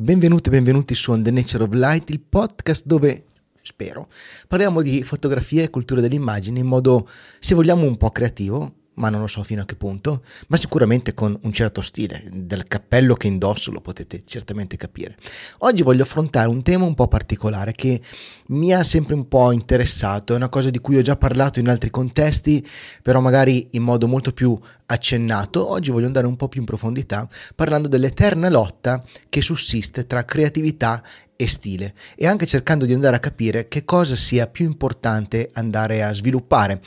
benvenuti 0.00 0.48
e 0.48 0.52
benvenuti 0.52 0.94
su 0.94 1.10
On 1.10 1.24
the 1.24 1.32
Nature 1.32 1.64
of 1.64 1.72
Light, 1.72 2.10
il 2.10 2.20
podcast 2.20 2.86
dove, 2.86 3.24
spero, 3.62 4.08
parliamo 4.46 4.80
di 4.80 5.02
fotografia 5.02 5.64
e 5.64 5.70
cultura 5.70 6.00
dell'immagine 6.00 6.60
in 6.60 6.66
modo, 6.66 7.08
se 7.40 7.56
vogliamo, 7.56 7.84
un 7.84 7.96
po' 7.96 8.10
creativo, 8.10 8.74
ma 8.98 9.08
non 9.08 9.20
lo 9.20 9.26
so 9.26 9.42
fino 9.42 9.62
a 9.62 9.64
che 9.64 9.74
punto, 9.74 10.22
ma 10.48 10.56
sicuramente 10.56 11.14
con 11.14 11.38
un 11.42 11.52
certo 11.52 11.80
stile. 11.80 12.22
Del 12.30 12.64
cappello 12.64 13.14
che 13.14 13.26
indosso 13.26 13.70
lo 13.70 13.80
potete 13.80 14.22
certamente 14.26 14.76
capire. 14.76 15.16
Oggi 15.58 15.82
voglio 15.82 16.02
affrontare 16.02 16.48
un 16.48 16.62
tema 16.62 16.84
un 16.84 16.94
po' 16.94 17.08
particolare 17.08 17.72
che 17.72 18.00
mi 18.48 18.72
ha 18.74 18.82
sempre 18.82 19.14
un 19.14 19.28
po' 19.28 19.52
interessato, 19.52 20.32
è 20.32 20.36
una 20.36 20.48
cosa 20.48 20.70
di 20.70 20.78
cui 20.78 20.96
ho 20.96 21.02
già 21.02 21.16
parlato 21.16 21.58
in 21.58 21.68
altri 21.68 21.90
contesti, 21.90 22.66
però 23.02 23.20
magari 23.20 23.68
in 23.72 23.82
modo 23.82 24.06
molto 24.06 24.32
più 24.32 24.58
accennato. 24.86 25.70
Oggi 25.70 25.90
voglio 25.90 26.06
andare 26.06 26.26
un 26.26 26.36
po' 26.36 26.48
più 26.48 26.60
in 26.60 26.66
profondità 26.66 27.28
parlando 27.54 27.88
dell'eterna 27.88 28.48
lotta 28.48 29.04
che 29.28 29.42
sussiste 29.42 30.06
tra 30.06 30.24
creatività 30.24 31.02
e 31.36 31.46
stile 31.46 31.94
e 32.16 32.26
anche 32.26 32.46
cercando 32.46 32.84
di 32.84 32.92
andare 32.92 33.16
a 33.16 33.20
capire 33.20 33.68
che 33.68 33.84
cosa 33.84 34.16
sia 34.16 34.48
più 34.48 34.64
importante 34.64 35.50
andare 35.52 36.02
a 36.02 36.12
sviluppare. 36.12 36.80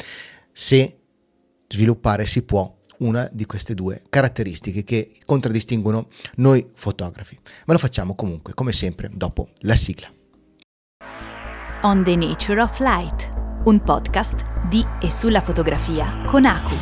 Se 0.51 1.00
sviluppare 1.71 2.25
si 2.25 2.43
può 2.43 2.77
una 2.99 3.27
di 3.31 3.45
queste 3.45 3.73
due 3.73 4.01
caratteristiche 4.09 4.83
che 4.83 5.13
contraddistinguono 5.25 6.07
noi 6.35 6.69
fotografi. 6.73 7.37
Ma 7.65 7.73
lo 7.73 7.79
facciamo 7.79 8.15
comunque, 8.15 8.53
come 8.53 8.73
sempre, 8.73 9.09
dopo 9.11 9.49
la 9.59 9.75
sigla. 9.75 10.11
On 11.83 12.03
the 12.03 12.15
Nature 12.15 12.61
of 12.61 12.79
Light, 12.79 13.29
un 13.63 13.81
podcast 13.81 14.45
di 14.69 14.85
e 15.01 15.09
sulla 15.09 15.41
fotografia 15.41 16.23
con 16.27 16.45
Aku. 16.45 16.75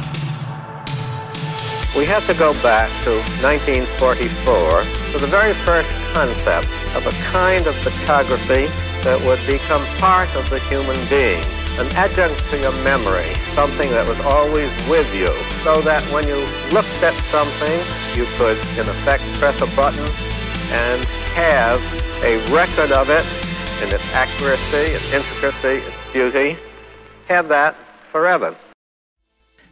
We 1.95 2.05
have 2.05 2.25
to 2.27 2.35
go 2.37 2.53
back 2.61 2.89
to 3.03 3.11
1944 3.41 4.83
to 5.11 5.17
the 5.17 5.27
very 5.27 5.53
first 5.53 5.89
concept 6.13 6.67
of 6.95 7.05
a 7.07 7.13
kind 7.31 7.65
of 7.65 7.75
photography 7.77 8.67
that 9.03 9.19
would 9.25 9.39
become 9.47 9.81
part 9.99 10.29
of 10.35 10.47
the 10.49 10.59
human 10.69 10.97
being. 11.09 11.58
An 11.79 11.87
adjunct 11.95 12.37
to 12.49 12.57
your 12.59 12.73
memory, 12.83 13.31
something 13.55 13.89
that 13.91 14.05
was 14.07 14.19
always 14.21 14.69
with 14.89 15.07
you, 15.15 15.31
so 15.63 15.81
that 15.81 16.03
when 16.11 16.27
you 16.27 16.35
looked 16.75 17.01
at 17.01 17.13
something, 17.31 17.79
you 18.17 18.27
could, 18.37 18.57
in 18.77 18.85
effect, 18.89 19.23
press 19.39 19.55
a 19.61 19.67
button 19.75 20.07
and 20.71 21.01
have 21.39 21.79
a 22.23 22.35
record 22.51 22.91
of 22.91 23.09
it 23.09 23.25
in 23.81 23.87
its 23.95 24.03
accuracy, 24.13 24.91
its 24.91 25.13
intricacy, 25.13 25.79
its 25.87 26.11
beauty. 26.11 26.57
Have 27.29 27.47
that 27.47 27.75
forever. 28.11 28.55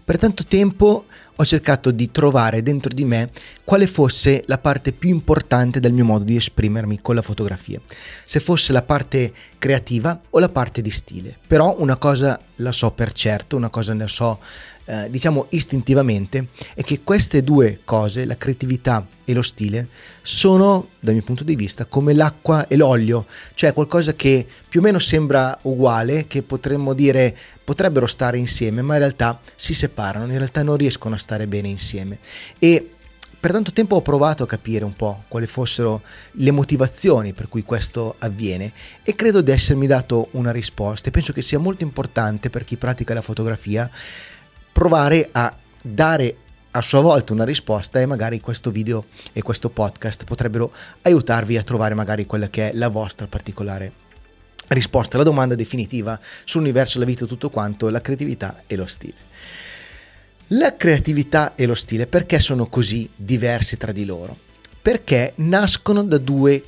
Per 0.06 0.16
tanto 0.18 0.44
tempo 0.44 1.04
ho 1.40 1.46
cercato 1.46 1.92
di 1.92 2.12
trovare 2.12 2.62
dentro 2.64 2.94
di 2.94 3.06
me 3.06 3.30
quale 3.64 3.88
fosse 3.88 4.44
la 4.48 4.58
parte 4.58 4.92
più 4.92 5.10
importante 5.10 5.80
del 5.80 5.94
mio 5.94 6.06
modo 6.06 6.24
di 6.24 6.36
esprimermi 6.36 7.00
con 7.02 7.16
la 7.16 7.22
fotografia, 7.22 7.80
se 8.26 8.40
fosse 8.40 8.74
la 8.74 8.82
parte 8.82 9.32
creativa 9.58 10.20
o 10.32 10.40
la 10.40 10.50
parte 10.50 10.82
di 10.82 10.90
stile. 10.90 11.38
Però 11.46 11.76
una 11.80 11.98
cosa 11.98 12.40
la 12.56 12.72
so 12.72 12.92
per 12.92 13.12
certo, 13.14 13.56
una 13.56 13.70
cosa 13.70 13.94
ne 13.94 14.08
so 14.08 14.40
eh, 14.90 15.10
diciamo 15.10 15.48
istintivamente, 15.50 16.48
è 16.74 16.82
che 16.82 17.02
queste 17.04 17.44
due 17.44 17.82
cose, 17.84 18.26
la 18.26 18.38
creatività 18.38 19.06
e 19.26 19.34
lo 19.34 19.42
stile, 19.42 19.88
sono 20.22 20.90
dal 21.00 21.14
mio 21.14 21.24
punto 21.24 21.44
di 21.44 21.56
vista 21.56 21.86
come 21.86 22.14
l'acqua 22.14 22.68
e 22.68 22.78
l'olio, 22.78 23.26
cioè 23.54 23.74
qualcosa 23.74 24.14
che 24.14 24.48
più 24.68 24.80
o 24.80 24.84
meno 24.84 25.00
sembra 25.00 25.58
uguale, 25.64 26.26
che 26.28 26.42
potremmo 26.42 26.94
dire 26.94 27.36
potrebbero 27.64 28.08
stare 28.08 28.38
insieme, 28.38 28.82
ma 28.82 28.94
in 28.94 29.00
realtà 29.00 29.40
si 29.56 29.74
separano, 29.74 30.32
in 30.32 30.38
realtà 30.38 30.64
non 30.64 30.78
riescono 30.78 31.16
a 31.16 31.18
stare 31.18 31.48
bene 31.48 31.68
insieme. 31.68 32.20
E 32.58 32.92
per 33.40 33.52
tanto 33.52 33.72
tempo 33.72 33.98
ho 33.98 34.02
provato 34.02 34.44
a 34.44 34.48
capire 34.48 34.84
un 34.84 34.96
po' 34.96 35.24
quali 35.28 35.46
fossero 35.46 36.02
le 36.32 36.52
motivazioni 36.52 37.34
per 37.34 37.48
cui 37.48 37.64
questo 37.64 38.16
avviene 38.20 38.72
e 39.04 39.16
credo 39.16 39.42
di 39.42 39.52
essermi 39.52 39.86
dato 39.86 40.30
una 40.32 40.52
risposta 40.52 41.10
e 41.10 41.12
penso 41.12 41.34
che 41.34 41.44
sia 41.44 41.60
molto 41.60 41.84
importante 41.84 42.50
per 42.50 42.64
chi 42.64 42.78
pratica 42.78 43.14
la 43.14 43.22
fotografia 43.22 43.90
provare 44.77 45.27
a 45.32 45.58
dare 45.82 46.36
a 46.70 46.82
sua 46.82 47.02
volta 47.02 47.33
una 47.33 47.45
risposta 47.45 47.99
e 47.99 48.05
magari 48.05 48.39
questo 48.39 48.70
video 48.70 49.05
e 49.33 49.42
questo 49.42 49.70
podcast 49.70 50.23
potrebbero 50.23 50.71
aiutarvi 51.02 51.58
a 51.58 51.64
trovare 51.64 51.95
magari 51.95 52.27
quella 52.27 52.48
che 52.48 52.70
è 52.70 52.73
la 52.76 52.87
vostra 52.89 53.26
particolare 53.26 53.92
risposta 54.67 55.16
alla 55.16 55.26
domanda 55.26 55.55
definitiva 55.55 56.20
sull'universo, 56.45 56.99
la 56.99 57.05
vita 57.05 57.26
tutto 57.26 57.49
quanto, 57.49 57.89
la 57.89 58.02
creatività 58.02 58.61
e 58.67 58.76
lo 58.76 58.86
stile. 58.86 59.17
La 60.49 60.76
creatività 60.76 61.55
e 61.55 61.66
lo 61.66 61.73
stile 61.73 62.05
perché 62.05 62.39
sono 62.39 62.67
così 62.67 63.10
diversi 63.16 63.77
tra 63.77 63.92
di 63.92 64.05
loro? 64.05 64.37
Perché 64.80 65.33
nascono 65.37 66.04
da 66.04 66.20
due 66.20 66.64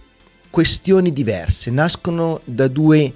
questioni 0.50 1.14
diverse, 1.14 1.70
nascono 1.70 2.42
da 2.44 2.68
due 2.68 3.14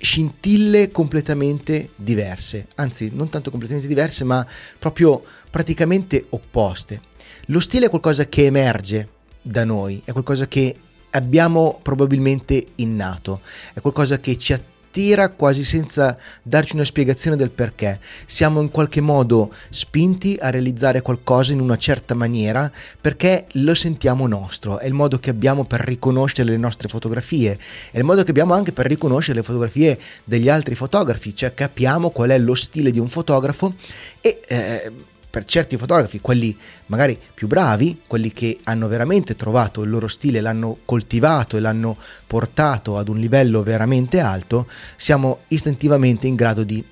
scintille 0.00 0.90
completamente 0.90 1.90
diverse, 1.96 2.68
anzi 2.76 3.10
non 3.12 3.28
tanto 3.28 3.50
completamente 3.50 3.88
diverse, 3.88 4.24
ma 4.24 4.46
proprio 4.78 5.22
praticamente 5.50 6.26
opposte. 6.30 7.02
Lo 7.46 7.60
stile 7.60 7.86
è 7.86 7.90
qualcosa 7.90 8.26
che 8.26 8.44
emerge 8.44 9.08
da 9.42 9.64
noi, 9.64 10.00
è 10.04 10.12
qualcosa 10.12 10.46
che 10.46 10.74
abbiamo 11.10 11.80
probabilmente 11.82 12.64
innato, 12.76 13.40
è 13.72 13.80
qualcosa 13.80 14.20
che 14.20 14.36
ci 14.36 14.52
attira 14.52 14.78
attira 14.90 15.28
quasi 15.28 15.62
senza 15.62 16.18
darci 16.42 16.74
una 16.74 16.84
spiegazione 16.84 17.36
del 17.36 17.50
perché. 17.50 18.00
Siamo 18.26 18.60
in 18.60 18.70
qualche 18.70 19.00
modo 19.00 19.52
spinti 19.70 20.36
a 20.40 20.50
realizzare 20.50 21.00
qualcosa 21.00 21.52
in 21.52 21.60
una 21.60 21.76
certa 21.76 22.14
maniera 22.14 22.70
perché 23.00 23.46
lo 23.52 23.74
sentiamo 23.74 24.26
nostro, 24.26 24.78
è 24.78 24.86
il 24.86 24.92
modo 24.92 25.20
che 25.20 25.30
abbiamo 25.30 25.64
per 25.64 25.80
riconoscere 25.80 26.50
le 26.50 26.56
nostre 26.56 26.88
fotografie, 26.88 27.56
è 27.92 27.98
il 27.98 28.04
modo 28.04 28.24
che 28.24 28.30
abbiamo 28.30 28.52
anche 28.52 28.72
per 28.72 28.86
riconoscere 28.86 29.38
le 29.38 29.44
fotografie 29.44 29.98
degli 30.24 30.48
altri 30.48 30.74
fotografi, 30.74 31.34
cioè 31.34 31.54
capiamo 31.54 32.10
qual 32.10 32.30
è 32.30 32.38
lo 32.38 32.54
stile 32.54 32.90
di 32.90 32.98
un 32.98 33.08
fotografo 33.08 33.74
e 34.20 34.40
eh, 34.48 34.92
per 35.30 35.44
certi 35.44 35.76
fotografi, 35.76 36.20
quelli 36.20 36.56
magari 36.86 37.18
più 37.32 37.46
bravi, 37.46 38.02
quelli 38.06 38.32
che 38.32 38.58
hanno 38.64 38.88
veramente 38.88 39.36
trovato 39.36 39.82
il 39.82 39.90
loro 39.90 40.08
stile, 40.08 40.40
l'hanno 40.40 40.78
coltivato 40.84 41.56
e 41.56 41.60
l'hanno 41.60 41.96
portato 42.26 42.98
ad 42.98 43.08
un 43.08 43.18
livello 43.18 43.62
veramente 43.62 44.18
alto, 44.18 44.66
siamo 44.96 45.40
istintivamente 45.48 46.26
in 46.26 46.34
grado 46.34 46.64
di 46.64 46.84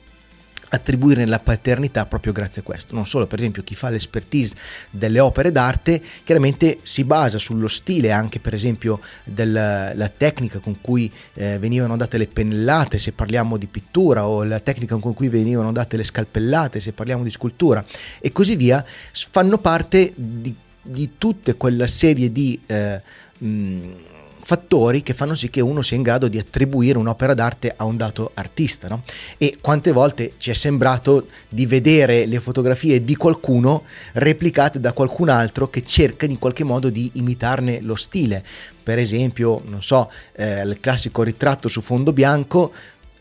attribuire 0.70 1.26
la 1.26 1.38
paternità 1.38 2.06
proprio 2.06 2.32
grazie 2.32 2.62
a 2.62 2.64
questo. 2.64 2.94
Non 2.94 3.06
solo, 3.06 3.26
per 3.26 3.38
esempio, 3.38 3.62
chi 3.62 3.74
fa 3.74 3.88
l'expertise 3.88 4.54
delle 4.90 5.20
opere 5.20 5.52
d'arte 5.52 6.02
chiaramente 6.24 6.78
si 6.82 7.04
basa 7.04 7.38
sullo 7.38 7.68
stile, 7.68 8.12
anche 8.12 8.40
per 8.40 8.54
esempio 8.54 9.00
della 9.24 10.10
tecnica 10.16 10.58
con 10.58 10.80
cui 10.80 11.10
eh, 11.34 11.58
venivano 11.58 11.96
date 11.96 12.18
le 12.18 12.26
pennellate, 12.26 12.98
se 12.98 13.12
parliamo 13.12 13.56
di 13.56 13.66
pittura, 13.66 14.26
o 14.26 14.44
la 14.44 14.60
tecnica 14.60 14.96
con 14.96 15.14
cui 15.14 15.28
venivano 15.28 15.72
date 15.72 15.96
le 15.96 16.04
scalpellate, 16.04 16.80
se 16.80 16.92
parliamo 16.92 17.22
di 17.22 17.30
scultura, 17.30 17.84
e 18.20 18.32
così 18.32 18.56
via, 18.56 18.84
fanno 19.30 19.58
parte 19.58 20.12
di, 20.14 20.54
di 20.82 21.10
tutta 21.18 21.54
quella 21.54 21.86
serie 21.86 22.30
di... 22.32 22.60
Eh, 22.66 23.02
mh, 23.38 24.06
fattori 24.48 25.02
che 25.02 25.12
fanno 25.12 25.34
sì 25.34 25.50
che 25.50 25.60
uno 25.60 25.82
sia 25.82 25.98
in 25.98 26.02
grado 26.02 26.26
di 26.26 26.38
attribuire 26.38 26.96
un'opera 26.96 27.34
d'arte 27.34 27.74
a 27.76 27.84
un 27.84 27.98
dato 27.98 28.30
artista. 28.32 28.88
No? 28.88 29.02
E 29.36 29.58
quante 29.60 29.92
volte 29.92 30.32
ci 30.38 30.50
è 30.50 30.54
sembrato 30.54 31.26
di 31.50 31.66
vedere 31.66 32.24
le 32.24 32.40
fotografie 32.40 33.04
di 33.04 33.14
qualcuno 33.14 33.82
replicate 34.14 34.80
da 34.80 34.94
qualcun 34.94 35.28
altro 35.28 35.68
che 35.68 35.82
cerca 35.82 36.24
in 36.24 36.38
qualche 36.38 36.64
modo 36.64 36.88
di 36.88 37.10
imitarne 37.16 37.82
lo 37.82 37.94
stile. 37.94 38.42
Per 38.82 38.98
esempio, 38.98 39.60
non 39.66 39.82
so, 39.82 40.10
eh, 40.32 40.62
il 40.62 40.80
classico 40.80 41.22
ritratto 41.22 41.68
su 41.68 41.82
fondo 41.82 42.14
bianco 42.14 42.72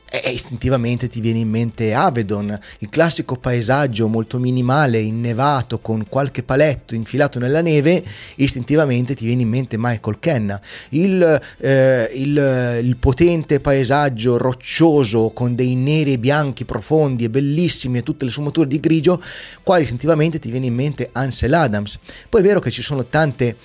e 0.10 0.30
istintivamente 0.30 1.10
ti 1.10 1.20
viene 1.20 1.40
in 1.40 1.50
mente 1.50 1.94
Avedon, 1.94 2.58
il 2.80 2.90
classico 2.90 3.36
paesaggio 3.36 4.08
molto 4.08 4.40
minimale, 4.40 5.00
innevato, 5.00 5.80
con 5.80 6.06
qualche 6.08 6.44
paletto 6.44 6.96
infilato 6.96 7.40
nella 7.40 7.62
neve, 7.62 8.04
istintivamente 8.36 9.16
ti 9.16 9.26
viene 9.26 9.42
in 9.42 9.50
mente 9.50 9.76
Michael 9.78 10.20
Kenna, 10.20 10.62
il, 10.90 11.42
eh, 11.58 12.12
il, 12.14 12.80
il 12.84 12.96
potente 12.98 13.60
paesaggio 13.60 14.38
roccioso 14.38 15.32
con 15.32 15.56
dei 15.56 15.76
neri 15.76 16.14
e 16.14 16.20
bianchi 16.20 16.64
profondi 16.64 17.26
e 17.26 17.30
bellissimi 17.30 17.98
e 17.98 18.04
tutte 18.04 18.24
le 18.24 18.32
sfumature 18.32 18.68
di 18.68 18.80
grigio, 18.80 19.22
quale 19.62 19.84
istintivamente 19.84 20.40
ti 20.40 20.50
viene 20.50 20.68
in 20.68 20.74
mente 20.76 21.10
Ansel 21.12 21.54
Adams. 21.54 22.00
Poi 22.30 22.42
è 22.42 22.44
vero 22.44 22.62
che 22.62 22.72
ci 22.72 22.82
sono 22.82 23.06
tante 23.06 23.56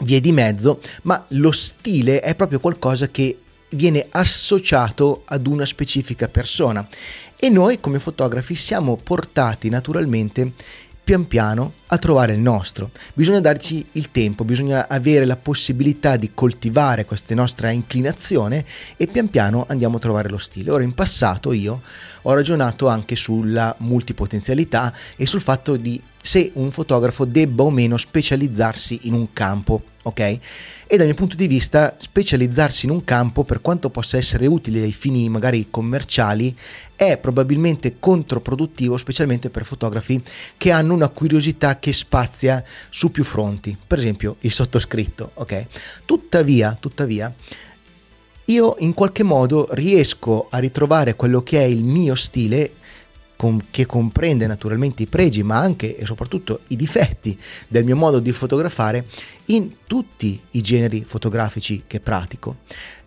vie 0.00 0.20
di 0.20 0.32
mezzo, 0.32 0.80
ma 1.02 1.24
lo 1.28 1.52
stile 1.52 2.20
è 2.20 2.34
proprio 2.34 2.60
qualcosa 2.60 3.08
che 3.08 3.38
viene 3.74 4.06
associato 4.10 5.22
ad 5.26 5.46
una 5.46 5.66
specifica 5.66 6.28
persona 6.28 6.86
e 7.36 7.48
noi 7.48 7.80
come 7.80 7.98
fotografi 7.98 8.54
siamo 8.54 8.96
portati 8.96 9.68
naturalmente 9.68 10.52
pian 11.04 11.26
piano 11.26 11.74
a 11.88 11.98
trovare 11.98 12.32
il 12.32 12.40
nostro. 12.40 12.90
Bisogna 13.12 13.40
darci 13.40 13.84
il 13.92 14.10
tempo, 14.10 14.42
bisogna 14.44 14.88
avere 14.88 15.26
la 15.26 15.36
possibilità 15.36 16.16
di 16.16 16.30
coltivare 16.32 17.04
questa 17.04 17.34
nostra 17.34 17.70
inclinazione 17.70 18.64
e 18.96 19.06
pian 19.06 19.28
piano 19.28 19.66
andiamo 19.68 19.98
a 19.98 20.00
trovare 20.00 20.30
lo 20.30 20.38
stile. 20.38 20.70
Ora 20.70 20.82
in 20.82 20.94
passato 20.94 21.52
io 21.52 21.82
ho 22.22 22.32
ragionato 22.32 22.88
anche 22.88 23.16
sulla 23.16 23.74
multipotenzialità 23.80 24.94
e 25.16 25.26
sul 25.26 25.42
fatto 25.42 25.76
di 25.76 26.00
se 26.26 26.52
un 26.54 26.70
fotografo 26.70 27.26
debba 27.26 27.64
o 27.64 27.70
meno 27.70 27.98
specializzarsi 27.98 29.00
in 29.02 29.12
un 29.12 29.34
campo, 29.34 29.82
ok? 30.04 30.20
E 30.86 30.96
dal 30.96 31.04
mio 31.04 31.14
punto 31.14 31.36
di 31.36 31.46
vista 31.46 31.96
specializzarsi 31.98 32.86
in 32.86 32.92
un 32.92 33.04
campo, 33.04 33.44
per 33.44 33.60
quanto 33.60 33.90
possa 33.90 34.16
essere 34.16 34.46
utile 34.46 34.80
ai 34.80 34.92
fini 34.92 35.28
magari 35.28 35.66
commerciali, 35.68 36.56
è 36.96 37.18
probabilmente 37.18 37.96
controproduttivo, 37.98 38.96
specialmente 38.96 39.50
per 39.50 39.66
fotografi 39.66 40.18
che 40.56 40.70
hanno 40.70 40.94
una 40.94 41.10
curiosità 41.10 41.78
che 41.78 41.92
spazia 41.92 42.64
su 42.88 43.10
più 43.10 43.22
fronti, 43.22 43.76
per 43.86 43.98
esempio 43.98 44.36
il 44.40 44.50
sottoscritto, 44.50 45.32
ok? 45.34 45.66
Tuttavia, 46.06 46.74
tuttavia, 46.80 47.30
io 48.46 48.76
in 48.78 48.94
qualche 48.94 49.22
modo 49.22 49.68
riesco 49.72 50.46
a 50.48 50.56
ritrovare 50.56 51.16
quello 51.16 51.42
che 51.42 51.58
è 51.58 51.64
il 51.64 51.82
mio 51.82 52.14
stile 52.14 52.76
che 53.70 53.84
comprende 53.84 54.46
naturalmente 54.46 55.02
i 55.02 55.06
pregi 55.06 55.42
ma 55.42 55.58
anche 55.58 55.96
e 55.96 56.06
soprattutto 56.06 56.60
i 56.68 56.76
difetti 56.76 57.38
del 57.68 57.84
mio 57.84 57.96
modo 57.96 58.18
di 58.18 58.32
fotografare 58.32 59.04
in 59.46 59.72
tutti 59.86 60.40
i 60.52 60.60
generi 60.60 61.04
fotografici 61.04 61.84
che 61.86 62.00
pratico 62.00 62.56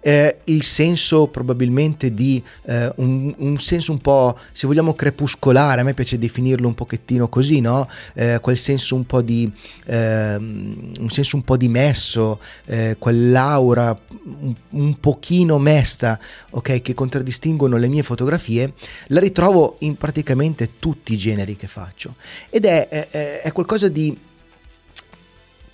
eh, 0.08 0.38
il 0.46 0.64
senso 0.64 1.28
probabilmente 1.28 2.14
di 2.14 2.42
eh, 2.64 2.90
un, 2.96 3.34
un, 3.38 3.58
senso 3.58 3.92
un 3.92 3.98
po', 3.98 4.38
se 4.54 4.66
vogliamo, 4.66 4.94
crepuscolare, 4.94 5.82
a 5.82 5.84
me 5.84 5.94
piace 5.94 6.18
definirlo 6.18 6.66
un 6.66 6.76
pochettino 6.76 7.28
così, 7.28 7.60
no? 7.60 7.90
Eh, 8.14 8.40
quel 8.42 8.58
senso 8.58 8.96
un 8.96 9.06
po' 9.06 9.22
di, 9.22 9.52
ehm, 9.86 10.92
un 11.00 11.10
senso 11.10 11.36
un 11.36 11.44
po' 11.44 11.58
dimesso, 11.58 12.40
eh, 12.68 12.96
quell'aura 12.98 14.00
un, 14.40 14.56
un, 14.70 14.98
pochino 14.98 15.58
mesta, 15.58 16.18
ok, 16.52 16.82
che 16.82 16.94
contraddistinguono 16.94 17.76
le 17.76 17.88
mie 17.90 18.04
fotografie, 18.04 18.76
la 19.08 19.20
ritrovo 19.20 19.76
in 19.80 19.98
praticamente 19.98 20.80
tutti 20.80 21.12
i 21.12 21.18
generi 21.18 21.58
che 21.58 21.68
faccio. 21.68 22.16
Ed 22.50 22.64
è, 22.64 22.88
è, 22.88 23.42
è 23.42 23.52
qualcosa 23.52 23.90
di 23.90 24.18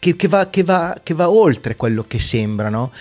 che, 0.04 0.18
che, 0.18 0.28
va, 0.28 0.50
che, 0.50 0.64
va, 0.64 1.00
che, 1.02 1.14
va, 1.14 1.30
oltre 1.30 1.78
quello 1.78 2.04
che 2.06 2.20
sembra. 2.20 2.68
No? 2.68 2.92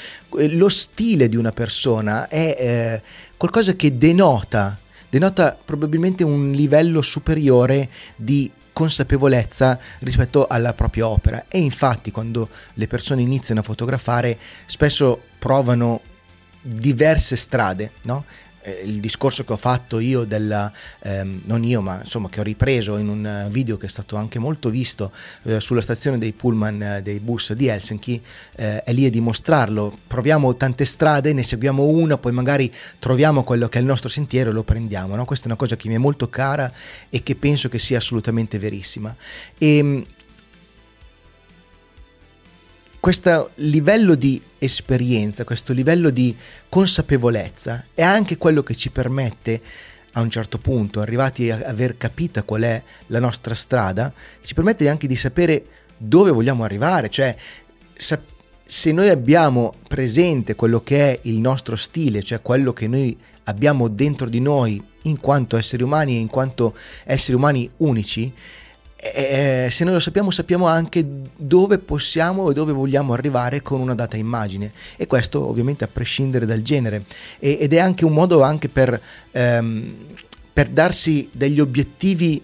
Lo 0.51 0.69
stile 0.69 1.29
di 1.29 1.35
una 1.35 1.51
persona 1.51 2.29
è 2.29 2.57
eh, 2.57 3.03
qualcosa 3.37 3.75
che 3.75 3.99
denota, 3.99 4.79
denota 5.09 5.59
probabilmente 5.63 6.23
un 6.23 6.53
livello 6.53 7.03
superiore 7.03 7.89
di 8.15 8.49
consapevolezza 8.73 9.79
rispetto 9.99 10.47
alla 10.47 10.75
propria 10.75 11.09
opera 11.09 11.47
e 11.49 11.59
infatti 11.59 12.13
quando 12.13 12.49
le 12.75 12.87
persone 12.87 13.21
iniziano 13.21 13.61
a 13.61 13.65
fotografare 13.65 14.39
spesso 14.65 15.21
provano 15.39 16.01
diverse 16.63 17.35
strade, 17.35 17.91
no? 18.03 18.25
Eh, 18.63 18.83
il 18.85 19.01
discorso 19.01 19.45
che 19.45 19.53
ho 19.53 19.57
fatto 19.57 19.99
io 19.99 20.25
della, 20.25 20.73
ehm, 21.01 21.43
non 21.45 21.65
io 21.65 21.81
ma 21.81 22.01
insomma 22.01 22.29
che 22.29 22.41
ho 22.41 22.43
ripreso 22.43 22.97
in 22.97 23.09
un 23.09 23.49
video 23.51 23.77
che 23.77 23.87
è 23.87 23.89
stato 23.89 24.17
anche 24.17 24.39
molto 24.39 24.71
visto 24.71 25.13
eh, 25.45 25.61
sulla 25.61 25.81
stazione 25.81 26.19
dei 26.19 26.33
pullman 26.33 26.83
eh, 26.83 27.03
dei 27.03 27.21
bus 27.21 27.53
di 27.53 27.67
Helsinki 27.67 28.23
eh, 28.57 28.83
è 28.83 28.93
lì 28.93 29.05
a 29.05 29.11
dimostrarlo 29.11 29.97
proviamo 30.07 30.57
tante 30.57 30.85
strade 30.85 31.33
ne 31.33 31.43
seguiamo 31.43 31.83
una 31.83 32.19
poi 32.19 32.33
magari 32.33 32.73
troviamo 32.99 33.45
quello 33.45 33.69
che 33.69 33.79
è 33.79 33.81
il 33.81 33.87
nostro 33.87 34.09
sentiero 34.09 34.51
e 34.51 34.53
lo 34.53 34.63
prendiamo 34.63 35.15
no? 35.17 35.25
questa 35.25 35.47
è 35.47 35.49
una 35.49 35.57
cosa 35.57 35.77
che 35.77 35.89
mi 35.89 35.95
è 35.95 35.99
molto 35.99 36.29
cara 36.29 36.73
e 37.11 37.23
che 37.23 37.35
penso 37.35 37.69
che 37.69 37.79
sia 37.79 37.99
assolutamente 37.99 38.59
verissima 38.59 39.15
e 39.59 39.77
ehm, 39.77 40.05
questo 43.03 43.51
livello 43.57 44.15
di 44.15 44.41
esperienza, 44.59 45.43
questo 45.43 45.73
livello 45.73 46.11
di 46.11 46.37
consapevolezza 46.69 47.87
è 47.95 48.03
anche 48.03 48.39
quello 48.39 48.63
che 48.63 48.77
ci 48.77 48.91
permette 48.91 49.61
a 50.13 50.21
un 50.21 50.31
certo 50.31 50.59
punto, 50.59 51.01
arrivati 51.01 51.51
a 51.51 51.63
aver 51.65 51.97
capito 51.97 52.45
qual 52.45 52.63
è 52.63 52.81
la 53.09 53.19
nostra 53.19 53.57
strada, 53.57 54.13
ci 54.41 54.55
permette 54.55 54.89
anche 54.89 55.09
di 55.09 55.17
sapere 55.17 55.65
dove 55.97 56.31
vogliamo 56.31 56.63
arrivare, 56.63 57.11
cioè 57.11 57.35
se 57.97 58.93
noi 58.93 59.09
abbiamo 59.09 59.75
presente 59.89 60.55
quello 60.55 60.85
che 60.85 61.11
è 61.11 61.19
il 61.23 61.39
nostro 61.39 61.75
stile, 61.75 62.23
cioè 62.23 62.41
quello 62.41 62.73
che 62.73 62.87
noi 62.87 63.19
abbiamo 63.45 63.89
dentro 63.89 64.29
di 64.29 64.41
noi 64.41 64.81
in 65.03 65.19
quanto 65.19 65.57
esseri 65.57 65.83
umani 65.83 66.19
e 66.19 66.21
in 66.21 66.29
quanto 66.29 66.73
esseri 67.03 67.35
umani 67.35 67.69
unici, 67.79 68.33
eh, 69.03 69.69
se 69.69 69.83
noi 69.83 69.95
lo 69.95 69.99
sappiamo 69.99 70.31
sappiamo 70.31 70.69
anche 70.69 71.05
dove 71.37 71.79
possiamo 71.79 72.49
e 72.51 72.55
dove 72.55 72.71
vogliamo 72.71 73.13
arrivare 73.13 73.61
con 73.61 73.81
una 73.81 73.97
data 73.97 74.17
immagine. 74.17 74.73
E 74.97 75.09
questo 75.09 75.49
ovviamente 75.49 75.83
a 75.83 75.89
prescindere 75.93 76.47
dal 76.47 76.63
genere. 76.63 77.03
E, 77.41 77.59
ed 77.61 77.73
è 77.73 77.79
anche 77.81 78.05
un 78.05 78.13
modo 78.13 78.43
anche 78.43 78.69
per, 78.69 79.01
ehm, 79.33 79.95
per 80.53 80.69
darsi 80.69 81.29
degli 81.33 81.59
obiettivi 81.59 82.41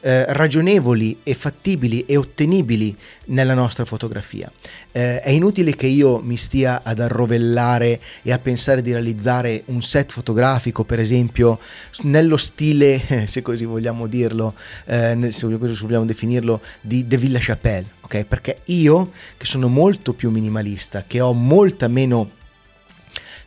eh, 0.00 0.32
ragionevoli 0.32 1.18
e 1.22 1.34
fattibili 1.34 2.04
e 2.06 2.16
ottenibili 2.16 2.96
nella 3.26 3.54
nostra 3.54 3.84
fotografia. 3.84 4.50
Eh, 4.92 5.20
è 5.20 5.30
inutile 5.30 5.76
che 5.76 5.86
io 5.86 6.20
mi 6.20 6.36
stia 6.36 6.82
ad 6.82 7.00
arrovellare 7.00 8.00
e 8.22 8.32
a 8.32 8.38
pensare 8.38 8.82
di 8.82 8.92
realizzare 8.92 9.62
un 9.66 9.82
set 9.82 10.12
fotografico, 10.12 10.84
per 10.84 11.00
esempio, 11.00 11.58
nello 12.02 12.36
stile, 12.36 13.26
se 13.26 13.42
così 13.42 13.64
vogliamo 13.64 14.06
dirlo, 14.06 14.54
eh, 14.86 15.28
se 15.30 15.46
vogliamo 15.46 16.04
definirlo, 16.04 16.60
di 16.80 17.06
De 17.06 17.16
Villa 17.16 17.38
Chapelle, 17.40 17.86
ok? 18.00 18.24
Perché 18.24 18.60
io, 18.66 19.12
che 19.36 19.46
sono 19.46 19.68
molto 19.68 20.12
più 20.12 20.30
minimalista, 20.30 21.04
che 21.06 21.20
ho 21.20 21.32
molta 21.32 21.88
meno 21.88 22.38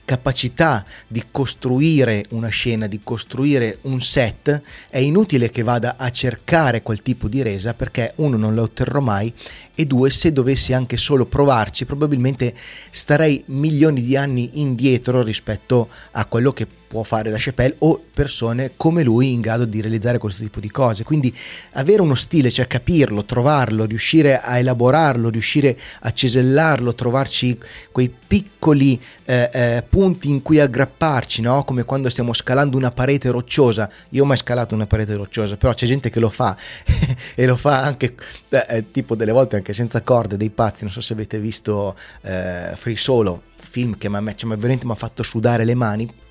capacità 0.05 0.85
di 1.07 1.23
costruire 1.31 2.25
una 2.29 2.49
scena, 2.49 2.87
di 2.87 2.99
costruire 3.03 3.77
un 3.83 4.01
set, 4.01 4.61
è 4.89 4.97
inutile 4.97 5.49
che 5.49 5.63
vada 5.63 5.95
a 5.97 6.09
cercare 6.09 6.81
quel 6.81 7.01
tipo 7.01 7.27
di 7.27 7.41
resa 7.41 7.73
perché 7.73 8.13
uno 8.17 8.37
non 8.37 8.55
la 8.55 8.61
otterrò 8.61 8.99
mai 8.99 9.33
e 9.75 9.85
due 9.85 10.09
se 10.09 10.31
dovessi 10.31 10.73
anche 10.73 10.97
solo 10.97 11.25
provarci 11.25 11.85
probabilmente 11.85 12.53
starei 12.91 13.43
milioni 13.47 14.01
di 14.01 14.15
anni 14.15 14.61
indietro 14.61 15.23
rispetto 15.23 15.89
a 16.11 16.25
quello 16.25 16.51
che 16.51 16.67
può 16.93 17.01
fare 17.01 17.31
la 17.31 17.37
Chappelle 17.39 17.73
o 17.79 17.99
persone 18.13 18.73
come 18.77 19.01
lui 19.01 19.33
in 19.33 19.41
grado 19.41 19.65
di 19.65 19.81
realizzare 19.81 20.19
questo 20.19 20.43
tipo 20.43 20.59
di 20.59 20.69
cose. 20.69 21.03
Quindi 21.03 21.35
avere 21.71 22.03
uno 22.03 22.13
stile, 22.13 22.51
cioè 22.51 22.67
capirlo, 22.67 23.25
trovarlo, 23.25 23.85
riuscire 23.85 24.39
a 24.39 24.59
elaborarlo, 24.59 25.29
riuscire 25.29 25.75
a 26.01 26.13
cesellarlo, 26.13 26.93
trovarci 26.93 27.57
quei 27.91 28.13
piccoli 28.27 29.01
eh, 29.25 29.49
eh, 29.51 29.83
punti 29.89 30.29
in 30.29 30.43
cui 30.43 30.59
aggrapparci, 30.59 31.41
no? 31.41 31.63
come 31.63 31.83
quando 31.83 32.11
stiamo 32.11 32.31
scalando 32.31 32.77
una 32.77 32.91
parete 32.91 33.31
rocciosa. 33.31 33.89
Io 34.09 34.21
ho 34.21 34.27
mai 34.27 34.37
scalato 34.37 34.75
una 34.75 34.85
parete 34.85 35.15
rocciosa, 35.15 35.57
però 35.57 35.73
c'è 35.73 35.87
gente 35.87 36.11
che 36.11 36.19
lo 36.19 36.29
fa 36.29 36.55
e 37.33 37.45
lo 37.47 37.55
fa 37.55 37.81
anche 37.81 38.13
eh, 38.49 38.65
eh, 38.69 38.91
tipo 38.91 39.15
delle 39.15 39.31
volte 39.31 39.55
anche 39.55 39.73
senza 39.73 40.03
corde, 40.03 40.37
dei 40.37 40.51
pazzi. 40.51 40.83
Non 40.83 40.91
so 40.91 41.01
se 41.01 41.13
avete 41.13 41.39
visto 41.39 41.95
eh, 42.21 42.73
Free 42.75 42.97
Solo, 42.97 43.41
film 43.55 43.97
che 43.97 44.09
mi 44.09 44.33
cioè, 44.35 44.55
veramente 44.55 44.85
mi 44.85 44.91
ha 44.91 44.95
fatto 44.95 45.23
sudare 45.23 45.65
le 45.65 45.73
mani 45.73 46.21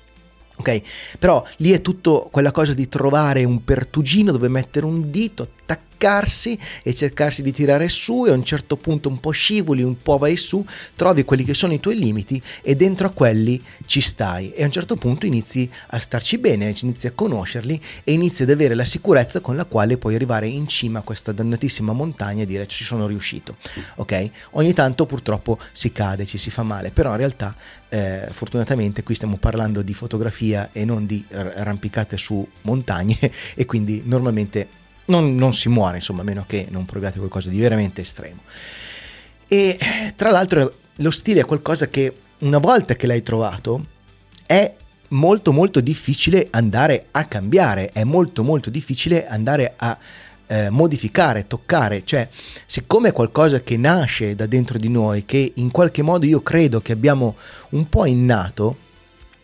Ok, 0.63 0.81
però 1.19 1.43
lì 1.57 1.71
è 1.73 1.81
tutto 1.81 2.29
quella 2.31 2.53
cosa 2.53 2.73
di 2.73 2.87
trovare 2.87 3.43
un 3.43 3.65
pertugino 3.65 4.31
dove 4.31 4.47
mettere 4.47 4.85
un 4.85 5.11
dito, 5.11 5.49
attaccarsi 6.03 6.57
e 6.83 6.93
cercarsi 6.93 7.41
di 7.41 7.53
tirare 7.53 7.87
su 7.87 8.25
e 8.25 8.31
a 8.31 8.33
un 8.33 8.43
certo 8.43 8.75
punto 8.75 9.07
un 9.07 9.19
po' 9.19 9.31
scivoli, 9.31 9.83
un 9.83 10.01
po' 10.01 10.17
vai 10.17 10.35
su, 10.35 10.63
trovi 10.95 11.23
quelli 11.23 11.43
che 11.43 11.53
sono 11.53 11.73
i 11.73 11.79
tuoi 11.79 11.97
limiti 11.97 12.41
e 12.61 12.75
dentro 12.75 13.07
a 13.07 13.09
quelli 13.11 13.61
ci 13.85 14.01
stai 14.01 14.53
e 14.53 14.63
a 14.63 14.65
un 14.65 14.71
certo 14.71 14.95
punto 14.97 15.25
inizi 15.25 15.69
a 15.87 15.99
starci 15.99 16.37
bene, 16.37 16.73
inizi 16.81 17.07
a 17.07 17.11
conoscerli 17.11 17.79
e 18.03 18.11
inizi 18.11 18.43
ad 18.43 18.49
avere 18.49 18.75
la 18.75 18.85
sicurezza 18.85 19.39
con 19.39 19.55
la 19.55 19.65
quale 19.65 19.97
puoi 19.97 20.15
arrivare 20.15 20.47
in 20.47 20.67
cima 20.67 20.99
a 20.99 21.01
questa 21.01 21.31
dannatissima 21.31 21.93
montagna 21.93 22.43
e 22.43 22.45
dire 22.45 22.67
ci 22.67 22.83
sono 22.83 23.07
riuscito. 23.07 23.55
Ok? 23.95 24.29
Ogni 24.51 24.73
tanto 24.73 25.05
purtroppo 25.05 25.57
si 25.71 25.91
cade, 25.91 26.25
ci 26.25 26.37
si 26.37 26.49
fa 26.49 26.63
male, 26.63 26.91
però 26.91 27.11
in 27.11 27.17
realtà 27.17 27.55
eh, 27.89 28.27
fortunatamente 28.31 29.03
qui 29.03 29.15
stiamo 29.15 29.37
parlando 29.37 29.81
di 29.81 29.93
fotografia 29.93 30.69
e 30.71 30.83
non 30.83 31.05
di 31.05 31.23
arrampicate 31.29 32.17
su 32.17 32.45
montagne 32.61 33.17
e 33.55 33.65
quindi 33.65 34.01
normalmente 34.05 34.81
non, 35.05 35.35
non, 35.35 35.53
si 35.53 35.69
muore, 35.69 35.97
insomma, 35.97 36.21
a 36.21 36.25
meno 36.25 36.43
che 36.47 36.67
non 36.69 36.85
proviate 36.85 37.17
qualcosa 37.17 37.49
di 37.49 37.59
veramente 37.59 38.01
estremo. 38.01 38.41
E 39.47 39.77
tra 40.15 40.31
l'altro 40.31 40.73
lo 40.97 41.11
stile 41.11 41.41
è 41.41 41.45
qualcosa 41.45 41.87
che 41.87 42.15
una 42.39 42.57
volta 42.57 42.95
che 42.95 43.07
l'hai 43.07 43.23
trovato 43.23 43.85
è 44.45 44.73
molto 45.09 45.51
molto 45.51 45.79
difficile 45.79 46.47
andare 46.51 47.05
a 47.11 47.25
cambiare, 47.25 47.89
è 47.91 48.03
molto 48.03 48.43
molto 48.43 48.69
difficile 48.69 49.27
andare 49.27 49.73
a 49.75 49.97
eh, 50.47 50.69
modificare, 50.69 51.47
toccare, 51.47 52.03
cioè 52.03 52.27
siccome 52.65 53.09
è 53.09 53.13
qualcosa 53.13 53.61
che 53.61 53.77
nasce 53.77 54.35
da 54.35 54.45
dentro 54.45 54.77
di 54.77 54.89
noi, 54.89 55.25
che 55.25 55.53
in 55.55 55.71
qualche 55.71 56.01
modo 56.01 56.25
io 56.25 56.41
credo 56.41 56.81
che 56.81 56.91
abbiamo 56.91 57.35
un 57.69 57.87
po' 57.89 58.05
innato, 58.05 58.77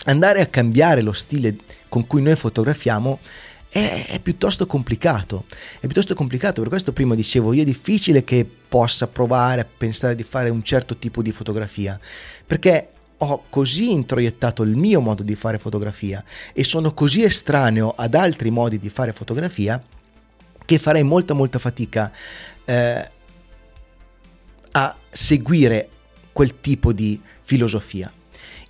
andare 0.06 0.42
a 0.42 0.46
cambiare 0.48 1.02
lo 1.02 1.14
stile 1.14 1.56
con 1.88 2.06
cui 2.06 2.22
noi 2.22 2.36
fotografiamo 2.36 3.20
è, 3.70 4.06
è, 4.10 4.20
piuttosto 4.20 4.66
complicato. 4.66 5.46
È 5.80 5.86
piuttosto 5.86 6.16
complicato, 6.16 6.62
per 6.62 6.70
questo 6.70 6.92
prima 6.92 7.16
dicevo 7.16 7.54
io 7.54 7.62
è 7.62 7.66
difficile 7.66 8.24
che 8.24 8.46
possa 8.68 9.08
provare 9.08 9.62
a 9.62 9.66
pensare 9.66 10.16
di 10.16 10.24
fare 10.24 10.50
un 10.50 10.64
certo 10.64 10.98
tipo 10.98 11.22
di 11.22 11.32
fotografia, 11.32 12.00
perché 12.46 12.90
ho 13.22 13.44
così 13.50 13.92
introiettato 13.92 14.64
il 14.64 14.76
mio 14.76 15.02
modo 15.02 15.24
di 15.24 15.36
fare 15.36 15.58
fotografia 15.58 16.24
e 16.54 16.64
sono 16.64 16.94
così 16.94 17.24
estraneo 17.24 17.94
ad 17.96 18.16
altri 18.16 18.50
modi 18.50 18.80
di 18.80 18.90
fare 18.90 19.12
fotografia 19.12 19.82
che 20.66 20.78
farei 20.78 21.04
molta 21.04 21.34
molta 21.34 21.60
fatica 21.60 22.12
eh, 22.64 23.10
a 24.72 24.98
seguire 25.10 25.90
quel 26.32 26.60
tipo 26.62 26.94
di 26.94 27.20
filosofia. 27.42 28.12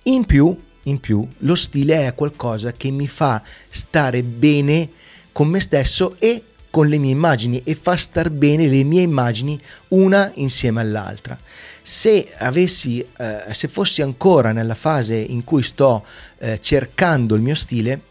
In 0.04 0.24
più, 0.24 0.58
in 0.84 1.00
più, 1.00 1.26
lo 1.38 1.54
stile 1.54 2.06
è 2.06 2.14
qualcosa 2.14 2.72
che 2.72 2.90
mi 2.90 3.06
fa 3.06 3.42
stare 3.68 4.22
bene 4.22 4.88
con 5.32 5.48
me 5.48 5.60
stesso 5.60 6.14
e 6.18 6.44
con 6.70 6.86
le 6.86 6.98
mie 6.98 7.10
immagini 7.10 7.62
e 7.64 7.74
fa 7.74 7.96
star 7.96 8.30
bene 8.30 8.66
le 8.66 8.84
mie 8.84 9.02
immagini 9.02 9.60
una 9.88 10.30
insieme 10.34 10.80
all'altra. 10.80 11.38
Se 11.82 12.32
avessi, 12.38 13.00
eh, 13.00 13.44
se 13.50 13.68
fossi 13.68 14.02
ancora 14.02 14.52
nella 14.52 14.74
fase 14.74 15.16
in 15.16 15.42
cui 15.42 15.62
sto 15.62 16.04
eh, 16.38 16.60
cercando 16.60 17.34
il 17.34 17.40
mio 17.40 17.54
stile, 17.56 18.02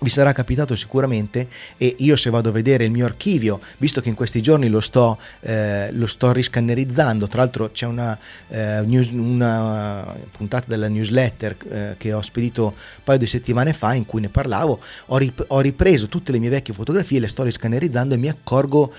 vi 0.00 0.10
sarà 0.10 0.32
capitato 0.32 0.76
sicuramente 0.76 1.48
e 1.76 1.94
io 1.98 2.16
se 2.16 2.30
vado 2.30 2.50
a 2.50 2.52
vedere 2.52 2.84
il 2.84 2.90
mio 2.90 3.04
archivio, 3.04 3.60
visto 3.78 4.00
che 4.00 4.08
in 4.08 4.14
questi 4.14 4.40
giorni 4.40 4.68
lo 4.68 4.80
sto, 4.80 5.18
eh, 5.40 5.90
lo 5.92 6.06
sto 6.06 6.32
riscannerizzando, 6.32 7.26
tra 7.26 7.42
l'altro 7.42 7.70
c'è 7.72 7.86
una, 7.86 8.16
eh, 8.48 8.82
news, 8.84 9.10
una 9.10 10.14
puntata 10.30 10.66
della 10.68 10.88
newsletter 10.88 11.56
eh, 11.68 11.94
che 11.96 12.12
ho 12.12 12.22
spedito 12.22 12.64
un 12.64 13.02
paio 13.02 13.18
di 13.18 13.26
settimane 13.26 13.72
fa 13.72 13.94
in 13.94 14.06
cui 14.06 14.20
ne 14.20 14.28
parlavo, 14.28 14.80
ho, 15.06 15.16
rip- 15.16 15.44
ho 15.48 15.60
ripreso 15.60 16.06
tutte 16.06 16.32
le 16.32 16.38
mie 16.38 16.50
vecchie 16.50 16.74
fotografie, 16.74 17.20
le 17.20 17.28
sto 17.28 17.42
riscannerizzando 17.42 18.14
e 18.14 18.18
mi 18.18 18.28
accorgo 18.28 18.92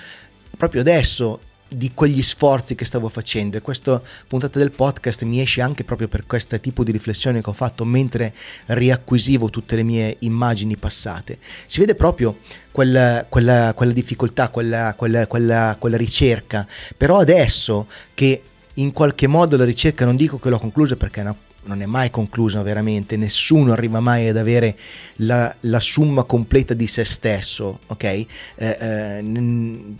proprio 0.58 0.82
adesso 0.82 1.40
di 1.70 1.92
quegli 1.94 2.22
sforzi 2.22 2.76
che 2.76 2.86
stavo 2.86 3.10
facendo 3.10 3.58
e 3.58 3.62
questa 3.62 4.02
puntata 4.28 4.58
del 4.60 4.72
podcast 4.72 5.24
mi 5.24 5.40
esce 5.40 5.62
anche 5.62 5.84
proprio 5.84 6.08
per 6.08 6.26
questo 6.26 6.60
tipo 6.60 6.84
di 6.84 6.92
riflessione 6.92 7.42
che 7.42 7.50
ho 7.50 7.54
fatto 7.54 7.86
mentre 7.86 8.34
riacquisivo 8.68 9.50
tutte 9.50 9.76
le 9.76 9.84
mie 9.84 10.18
immagini 10.20 10.78
passate. 10.78 11.38
Si 11.66 11.80
vede 11.80 11.96
proprio 11.96 12.40
quella, 12.72 13.26
quella, 13.30 13.74
quella 13.76 13.94
difficoltà, 13.94 14.50
quella, 14.50 14.96
quella, 14.98 15.28
quella 15.28 15.98
ricerca, 15.98 16.68
però 16.98 17.20
adesso 17.20 17.88
che 18.14 18.42
in 18.76 18.92
qualche 18.92 19.28
modo 19.28 19.58
la 19.58 19.66
ricerca 19.66 20.06
non 20.06 20.16
dico 20.16 20.40
che 20.40 20.50
l'ho 20.50 20.60
conclusa 20.60 20.96
perché 20.96 21.20
è 21.20 21.24
una 21.24 21.36
non 21.70 21.82
è 21.84 21.86
mai 21.86 22.10
conclusa 22.10 22.64
veramente, 22.64 23.16
nessuno 23.16 23.72
arriva 23.72 24.00
mai 24.00 24.28
ad 24.28 24.38
avere 24.38 24.76
la, 25.18 25.56
la 25.62 25.80
summa 25.80 26.24
completa 26.24 26.74
di 26.74 26.88
se 26.88 27.06
stesso, 27.06 27.80
ok? 27.88 28.04
Eh, 28.04 28.26
eh, 28.58 29.24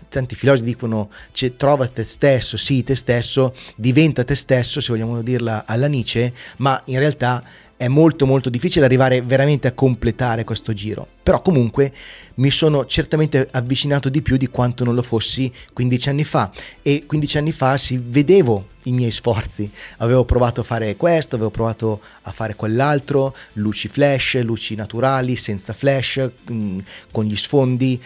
tanti 0.10 0.36
filosofi 0.36 0.66
dicono 0.66 1.10
cioè, 1.32 1.56
trova 1.56 1.88
te 1.88 2.04
stesso, 2.04 2.58
sì, 2.58 2.84
te 2.84 2.96
stesso, 2.96 3.54
diventa 3.76 4.24
te 4.24 4.36
stesso, 4.36 4.82
se 4.82 4.92
vogliamo 4.92 5.22
dirla 5.22 5.66
alla 5.66 5.88
Nietzsche, 5.88 6.34
ma 6.58 6.82
in 6.86 6.98
realtà 6.98 7.44
è 7.80 7.88
molto 7.88 8.26
molto 8.26 8.50
difficile 8.50 8.84
arrivare 8.84 9.22
veramente 9.22 9.70
a 9.70 9.72
completare 9.72 10.44
questo 10.44 10.74
giro. 10.74 11.08
Però 11.24 11.42
comunque 11.42 11.94
mi 12.36 12.52
sono 12.52 12.86
certamente 12.86 13.48
avvicinato 13.52 14.10
di 14.10 14.22
più 14.22 14.36
di 14.36 14.48
quanto 14.48 14.84
non 14.84 14.96
lo 14.96 15.02
fossi 15.02 15.50
15 15.72 16.10
anni 16.10 16.26
fa 16.26 16.52
e 16.82 17.06
15 17.06 17.38
anni 17.38 17.54
fa 17.54 17.78
si 17.78 17.98
vedevo 17.98 18.66
i 18.84 18.92
miei 18.92 19.12
sforzi. 19.12 19.72
Avevo 20.00 20.26
provato 20.26 20.60
a 20.60 20.66
fare 20.66 20.98
questo, 20.98 21.36
avevo 21.36 21.52
provato 21.52 22.02
a 22.24 22.32
fare 22.34 22.56
quell'altro, 22.56 23.34
luci 23.54 23.88
flash, 23.88 24.42
luci 24.44 24.76
naturali, 24.76 25.38
senza 25.38 25.72
flash, 25.72 26.30
mm, 26.52 26.80
con 27.12 27.24
gli 27.24 27.38
sfondi. 27.38 27.98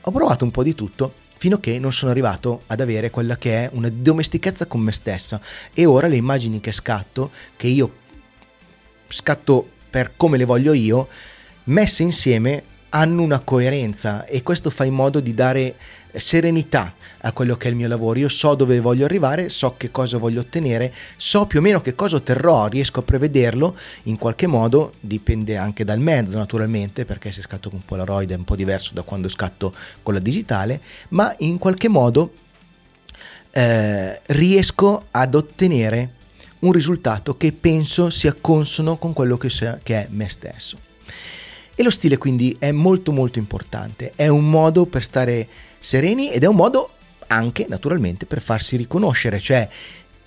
Ho 0.00 0.10
provato 0.10 0.42
un 0.44 0.50
po' 0.50 0.64
di 0.64 0.74
tutto 0.74 1.14
fino 1.36 1.56
a 1.56 1.60
che 1.60 1.78
non 1.78 1.92
sono 1.92 2.10
arrivato 2.10 2.62
ad 2.66 2.80
avere 2.80 3.10
quella 3.10 3.36
che 3.36 3.66
è 3.66 3.70
una 3.74 3.88
domestichezza 3.88 4.66
con 4.66 4.80
me 4.80 4.90
stessa 4.90 5.40
e 5.72 5.86
ora 5.86 6.08
le 6.08 6.16
immagini 6.16 6.58
che 6.58 6.72
scatto, 6.72 7.30
che 7.54 7.68
io 7.68 8.00
scatto 9.12 9.68
per 9.90 10.12
come 10.16 10.36
le 10.38 10.44
voglio 10.44 10.72
io, 10.72 11.08
messe 11.64 12.02
insieme 12.02 12.64
hanno 12.94 13.22
una 13.22 13.38
coerenza 13.38 14.24
e 14.26 14.42
questo 14.42 14.68
fa 14.68 14.84
in 14.84 14.94
modo 14.94 15.20
di 15.20 15.32
dare 15.34 15.76
serenità 16.12 16.94
a 17.24 17.32
quello 17.32 17.56
che 17.56 17.68
è 17.68 17.70
il 17.70 17.76
mio 17.76 17.88
lavoro. 17.88 18.18
Io 18.18 18.28
so 18.28 18.54
dove 18.54 18.80
voglio 18.80 19.04
arrivare, 19.04 19.48
so 19.48 19.74
che 19.76 19.90
cosa 19.90 20.18
voglio 20.18 20.40
ottenere, 20.40 20.92
so 21.16 21.46
più 21.46 21.60
o 21.60 21.62
meno 21.62 21.80
che 21.80 21.94
cosa 21.94 22.16
otterrò, 22.16 22.66
riesco 22.66 23.00
a 23.00 23.02
prevederlo 23.02 23.76
in 24.04 24.18
qualche 24.18 24.46
modo, 24.46 24.94
dipende 25.00 25.56
anche 25.56 25.84
dal 25.84 26.00
mezzo 26.00 26.36
naturalmente, 26.36 27.04
perché 27.04 27.30
se 27.30 27.40
scatto 27.40 27.70
con 27.70 27.82
Polaroid 27.82 28.30
è 28.30 28.36
un 28.36 28.44
po' 28.44 28.56
diverso 28.56 28.92
da 28.92 29.02
quando 29.02 29.28
scatto 29.28 29.74
con 30.02 30.12
la 30.12 30.20
digitale, 30.20 30.80
ma 31.10 31.34
in 31.38 31.58
qualche 31.58 31.88
modo 31.88 32.32
eh, 33.52 34.20
riesco 34.26 35.06
ad 35.10 35.34
ottenere 35.34 36.20
un 36.62 36.72
risultato 36.72 37.36
che 37.36 37.52
penso 37.52 38.10
sia 38.10 38.34
consono 38.40 38.96
con 38.96 39.12
quello 39.12 39.36
che, 39.36 39.50
sia, 39.50 39.78
che 39.82 39.94
è 39.94 40.06
me 40.10 40.28
stesso. 40.28 40.78
E 41.74 41.82
lo 41.82 41.90
stile 41.90 42.18
quindi 42.18 42.54
è 42.58 42.70
molto 42.70 43.12
molto 43.12 43.38
importante, 43.38 44.12
è 44.14 44.28
un 44.28 44.48
modo 44.48 44.86
per 44.86 45.02
stare 45.02 45.48
sereni 45.78 46.30
ed 46.30 46.44
è 46.44 46.46
un 46.46 46.56
modo 46.56 46.90
anche 47.28 47.66
naturalmente 47.68 48.26
per 48.26 48.42
farsi 48.42 48.76
riconoscere, 48.76 49.40
cioè 49.40 49.68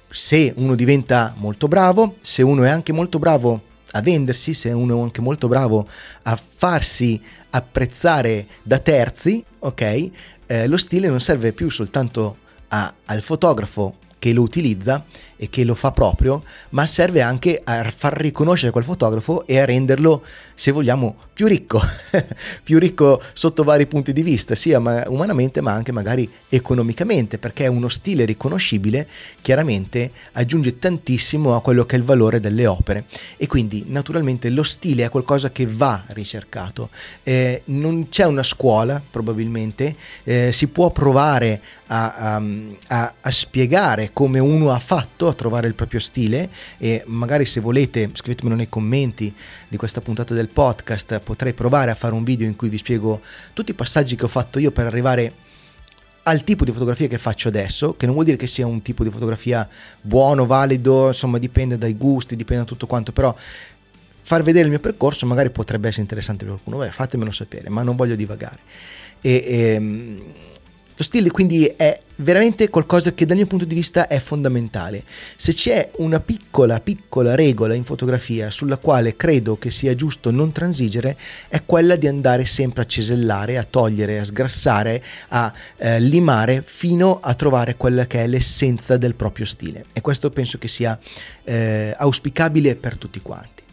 se 0.10 0.54
uno 0.58 0.76
diventa 0.76 1.34
molto 1.38 1.68
bravo, 1.68 2.16
se 2.22 2.42
uno 2.42 2.64
è 2.64 2.70
anche 2.70 2.92
molto 2.92 3.20
bravo 3.20 3.62
a 3.92 4.02
vendersi, 4.02 4.54
se 4.54 4.72
uno 4.72 4.98
è 4.98 5.02
anche 5.02 5.22
molto 5.22 5.48
bravo 5.48 5.88
a 6.24 6.36
farsi 6.36 7.22
apprezzare 7.52 8.48
da 8.64 8.80
terzi, 8.80 9.44
ok? 9.60 10.10
Eh, 10.48 10.68
lo 10.68 10.78
stile 10.78 11.08
non 11.08 11.22
serve 11.22 11.54
più 11.54 11.70
soltanto 11.70 12.38
a, 12.70 12.94
al 13.06 13.22
fotografo 13.22 13.98
che 14.18 14.34
lo 14.34 14.42
utilizza 14.42 15.06
e 15.38 15.50
che 15.50 15.64
lo 15.64 15.76
fa 15.76 15.92
proprio, 15.92 16.44
ma 16.70 16.86
serve 16.86 17.22
anche 17.22 17.62
a 17.64 17.84
far 17.96 18.14
riconoscere 18.18 18.72
quel 18.72 18.84
fotografo 18.84 19.46
e 19.46 19.60
a 19.60 19.66
renderlo, 19.66 20.24
se 20.54 20.72
vogliamo, 20.72 21.16
più 21.36 21.48
ricco, 21.48 21.82
più 22.64 22.80
ricco 22.80 23.22
sotto 23.34 23.64
vari 23.64 23.88
punti 23.88 24.14
di 24.14 24.24
vista, 24.24 24.56
sia 24.56 24.80
umanamente 25.08 25.60
ma 25.60 25.74
anche 25.74 25.92
magari 25.92 26.30
economicamente, 26.48 27.38
perché 27.38 27.68
uno 27.68 27.90
stile 27.90 28.24
riconoscibile, 28.24 29.08
chiaramente 29.42 30.12
aggiunge 30.34 30.80
tantissimo 30.80 31.56
a 31.56 31.62
quello 31.62 31.86
che 31.86 31.98
è 31.98 32.00
il 32.00 32.06
valore 32.06 32.40
delle 32.40 32.66
opere 32.66 33.06
e 33.36 33.48
quindi 33.48 33.84
naturalmente 33.88 34.50
lo 34.50 34.64
stile 34.64 35.04
è 35.04 35.10
qualcosa 35.10 35.52
che 35.52 35.68
va 35.68 36.04
ricercato. 36.08 36.90
Eh, 37.24 37.64
non 37.66 38.08
c'è 38.08 38.24
una 38.24 38.44
scuola 38.44 39.02
probabilmente, 39.10 39.96
eh, 40.24 40.52
si 40.54 40.68
può 40.68 40.90
provare 40.92 41.62
a, 41.88 42.40
a, 42.88 43.14
a 43.20 43.32
spiegare 43.32 44.12
come 44.14 44.40
uno 44.40 44.72
ha 44.72 44.80
fatto 44.80 45.25
a 45.28 45.34
trovare 45.34 45.68
il 45.68 45.76
proprio 45.76 46.00
stile 46.00 46.50
e 46.78 47.04
magari 47.08 47.46
se 47.46 47.60
volete 47.60 48.10
scrivetemelo 48.14 48.56
nei 48.56 48.70
commenti 48.70 49.34
di 49.68 49.78
questa 49.78 50.02
puntata 50.02 50.34
del 50.34 50.48
podcast, 50.48 51.20
potrei 51.20 51.54
provare 51.54 51.92
a 51.92 51.96
fare 51.96 52.14
un 52.14 52.24
video 52.24 52.48
in 52.48 52.56
cui 52.56 52.70
vi 52.70 52.78
spiego 52.78 53.22
tutti 53.54 53.72
i 53.72 53.76
passaggi 53.76 54.16
che 54.16 54.26
ho 54.26 54.30
fatto 54.30 54.60
io 54.60 54.72
per 54.72 54.86
arrivare 54.86 55.34
al 56.28 56.44
tipo 56.44 56.66
di 56.66 56.72
fotografia 56.72 57.08
che 57.08 57.18
faccio 57.18 57.50
adesso, 57.50 57.96
che 57.96 58.06
non 58.06 58.16
vuol 58.16 58.26
dire 58.26 58.38
che 58.38 58.48
sia 58.48 58.66
un 58.66 58.82
tipo 58.82 59.04
di 59.04 59.12
fotografia 59.12 59.68
buono, 60.02 60.46
valido, 60.46 61.08
insomma 61.08 61.38
dipende 61.38 61.78
dai 61.78 61.96
gusti, 61.96 62.36
dipende 62.36 62.64
da 62.64 62.70
tutto 62.70 62.88
quanto, 62.88 63.12
però 63.12 63.36
far 64.22 64.42
vedere 64.42 64.64
il 64.64 64.72
mio 64.72 64.80
percorso 64.80 65.28
magari 65.28 65.52
potrebbe 65.52 65.88
essere 65.88 66.02
interessante 66.02 66.46
per 66.46 66.54
qualcuno, 66.54 66.78
Beh, 66.78 66.92
fatemelo 66.92 67.32
sapere, 67.32 67.70
ma 67.70 67.84
non 67.84 67.96
voglio 67.96 68.16
divagare. 68.16 68.58
E, 69.22 69.44
e, 69.46 69.60
ehm, 69.74 70.22
lo 70.96 71.04
stile 71.04 71.30
quindi 71.30 71.66
è 71.66 72.00
veramente 72.18 72.70
qualcosa 72.70 73.14
che 73.14 73.26
dal 73.26 73.36
mio 73.36 73.48
punto 73.48 73.66
di 73.66 73.76
vista 73.76 74.08
è 74.08 74.20
fondamentale. 74.20 75.04
Se 75.36 75.54
c'è 75.54 75.90
una 75.98 76.20
piccola, 76.20 76.80
piccola 76.80 77.36
regola 77.36 77.74
in 77.74 77.84
fotografia 77.84 78.50
sulla 78.50 78.78
quale 78.78 79.18
credo 79.18 79.58
che 79.58 79.70
sia 79.70 79.96
giusto 79.96 80.32
non 80.32 80.54
transigere, 80.54 81.18
è 81.50 81.64
quella 81.66 81.98
di 81.98 82.08
andare 82.08 82.46
sempre 82.46 82.84
a 82.84 82.86
cesellare, 82.86 83.58
a 83.58 83.68
togliere, 83.70 84.20
a 84.20 84.24
sgrassare, 84.24 85.04
a 85.30 85.54
eh, 85.78 86.00
limare 86.00 86.64
fino 86.66 87.20
a 87.22 87.34
trovare 87.34 87.76
quella 87.76 88.08
che 88.08 88.24
è 88.24 88.28
l'essenza 88.28 88.96
del 88.96 89.16
proprio 89.16 89.46
stile. 89.46 89.86
E 89.92 90.00
questo 90.00 90.30
penso 90.30 90.58
che 90.58 90.70
sia 90.70 90.98
eh, 91.44 91.94
auspicabile 91.98 92.76
per 92.76 92.98
tutti 92.98 93.22
quanti. 93.22 93.64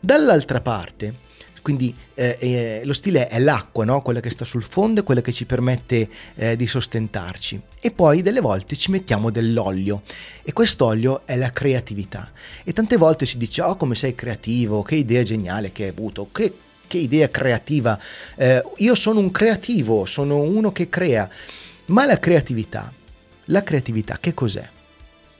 Dall'altra 0.00 0.60
parte, 0.60 1.14
quindi 1.62 1.94
eh, 2.14 2.36
eh, 2.40 2.80
lo 2.84 2.92
stile 2.92 3.28
è 3.28 3.38
l'acqua, 3.38 3.84
no? 3.84 4.02
quella 4.02 4.18
che 4.18 4.30
sta 4.30 4.44
sul 4.44 4.64
fondo, 4.64 5.04
quella 5.04 5.20
che 5.20 5.32
ci 5.32 5.46
permette 5.46 6.08
eh, 6.34 6.56
di 6.56 6.66
sostentarci. 6.66 7.60
E 7.80 7.92
poi 7.92 8.20
delle 8.20 8.40
volte 8.40 8.74
ci 8.76 8.90
mettiamo 8.90 9.30
dell'olio 9.30 10.02
e 10.42 10.52
quest'olio 10.52 11.22
è 11.24 11.36
la 11.36 11.50
creatività. 11.50 12.32
E 12.64 12.72
tante 12.72 12.96
volte 12.96 13.26
si 13.26 13.38
dice, 13.38 13.62
oh 13.62 13.76
come 13.76 13.94
sei 13.94 14.14
creativo, 14.14 14.82
che 14.82 14.96
idea 14.96 15.22
geniale 15.22 15.70
che 15.70 15.84
hai 15.84 15.90
avuto, 15.90 16.28
che, 16.32 16.52
che 16.86 16.98
idea 16.98 17.30
creativa. 17.30 17.98
Eh, 18.34 18.62
io 18.78 18.94
sono 18.96 19.20
un 19.20 19.30
creativo, 19.30 20.04
sono 20.04 20.38
uno 20.38 20.72
che 20.72 20.88
crea. 20.88 21.30
Ma 21.86 22.06
la 22.06 22.18
creatività, 22.18 22.92
la 23.46 23.62
creatività 23.62 24.18
che 24.18 24.34
cos'è? 24.34 24.68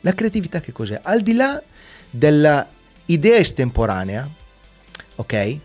La 0.02 0.14
creatività 0.14 0.60
che 0.60 0.70
cos'è? 0.70 1.00
Al 1.02 1.20
di 1.20 1.34
là 1.34 1.60
della 2.08 2.68
idea 3.06 3.38
estemporanea, 3.38 4.28
ok? 5.16 5.58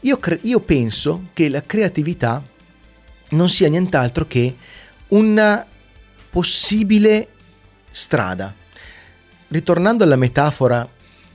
Io, 0.00 0.18
cre- 0.18 0.40
io 0.42 0.60
penso 0.60 1.26
che 1.32 1.48
la 1.48 1.62
creatività 1.62 2.42
non 3.30 3.48
sia 3.50 3.68
nient'altro 3.68 4.26
che 4.26 4.56
una 5.08 5.66
possibile 6.30 7.28
strada. 7.90 8.54
Ritornando 9.48 10.04
alla 10.04 10.16
metafora 10.16 10.88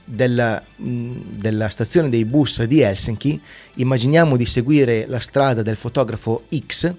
della, 0.08 0.62
della, 0.76 1.68
stazione 1.68 2.08
dei 2.08 2.24
bus 2.24 2.62
di 2.62 2.80
Helsinki, 2.80 3.40
immaginiamo 3.74 4.36
di 4.36 4.46
seguire 4.46 5.04
la 5.08 5.18
strada 5.18 5.62
del 5.62 5.74
fotografo 5.74 6.44
X, 6.56 6.94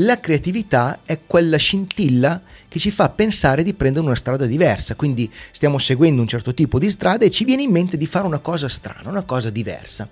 la 0.00 0.18
creatività 0.20 1.00
è 1.04 1.20
quella 1.26 1.56
scintilla 1.56 2.42
che 2.68 2.78
ci 2.78 2.90
fa 2.90 3.08
pensare 3.08 3.62
di 3.62 3.74
prendere 3.74 4.04
una 4.04 4.16
strada 4.16 4.44
diversa, 4.44 4.96
quindi 4.96 5.30
stiamo 5.52 5.78
seguendo 5.78 6.20
un 6.20 6.26
certo 6.26 6.52
tipo 6.52 6.78
di 6.78 6.90
strada 6.90 7.24
e 7.24 7.30
ci 7.30 7.44
viene 7.44 7.62
in 7.62 7.70
mente 7.70 7.96
di 7.96 8.06
fare 8.06 8.26
una 8.26 8.38
cosa 8.38 8.68
strana, 8.68 9.08
una 9.08 9.22
cosa 9.22 9.50
diversa. 9.50 10.08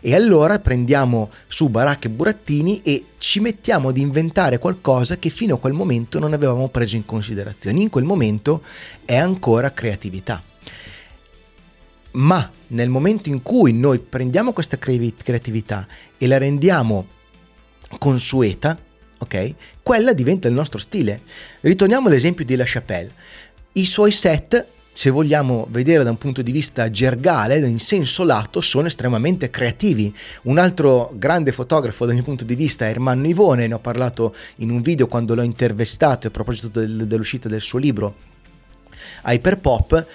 E 0.00 0.14
allora 0.14 0.58
prendiamo 0.60 1.30
su 1.48 1.68
Baracca 1.68 2.06
e 2.06 2.10
Burattini 2.10 2.80
e 2.82 3.04
ci 3.18 3.40
mettiamo 3.40 3.88
ad 3.88 3.96
inventare 3.96 4.58
qualcosa 4.58 5.18
che 5.18 5.30
fino 5.30 5.56
a 5.56 5.58
quel 5.58 5.72
momento 5.72 6.18
non 6.18 6.32
avevamo 6.32 6.68
preso 6.68 6.96
in 6.96 7.04
considerazione. 7.04 7.80
In 7.80 7.90
quel 7.90 8.04
momento 8.04 8.62
è 9.04 9.16
ancora 9.16 9.72
creatività 9.72 10.42
ma 12.18 12.50
nel 12.68 12.88
momento 12.88 13.28
in 13.28 13.42
cui 13.42 13.72
noi 13.72 13.98
prendiamo 13.98 14.52
questa 14.52 14.78
creatività 14.78 15.86
e 16.16 16.26
la 16.26 16.38
rendiamo 16.38 17.06
consueta, 17.98 18.78
ok? 19.18 19.54
Quella 19.82 20.12
diventa 20.12 20.48
il 20.48 20.54
nostro 20.54 20.78
stile. 20.78 21.22
Ritorniamo 21.60 22.08
all'esempio 22.08 22.44
di 22.44 22.56
La 22.56 22.64
Chapelle. 22.66 23.12
I 23.72 23.86
suoi 23.86 24.10
set, 24.10 24.66
se 24.92 25.10
vogliamo 25.10 25.68
vedere 25.70 26.02
da 26.02 26.10
un 26.10 26.18
punto 26.18 26.42
di 26.42 26.50
vista 26.50 26.90
gergale, 26.90 27.58
in 27.58 27.78
senso 27.78 28.24
lato, 28.24 28.60
sono 28.60 28.88
estremamente 28.88 29.48
creativi. 29.48 30.12
Un 30.42 30.58
altro 30.58 31.12
grande 31.14 31.52
fotografo 31.52 32.04
dal 32.04 32.14
mio 32.14 32.24
punto 32.24 32.44
di 32.44 32.56
vista 32.56 32.86
è 32.86 32.90
Ermanno 32.90 33.28
Ivone, 33.28 33.68
ne 33.68 33.74
ho 33.74 33.78
parlato 33.78 34.34
in 34.56 34.70
un 34.70 34.82
video 34.82 35.06
quando 35.06 35.36
l'ho 35.36 35.42
intervistato 35.42 36.26
a 36.26 36.30
proposito 36.30 36.66
del, 36.66 37.06
dell'uscita 37.06 37.48
del 37.48 37.60
suo 37.60 37.78
libro 37.78 38.16
Hyperpop 39.24 40.06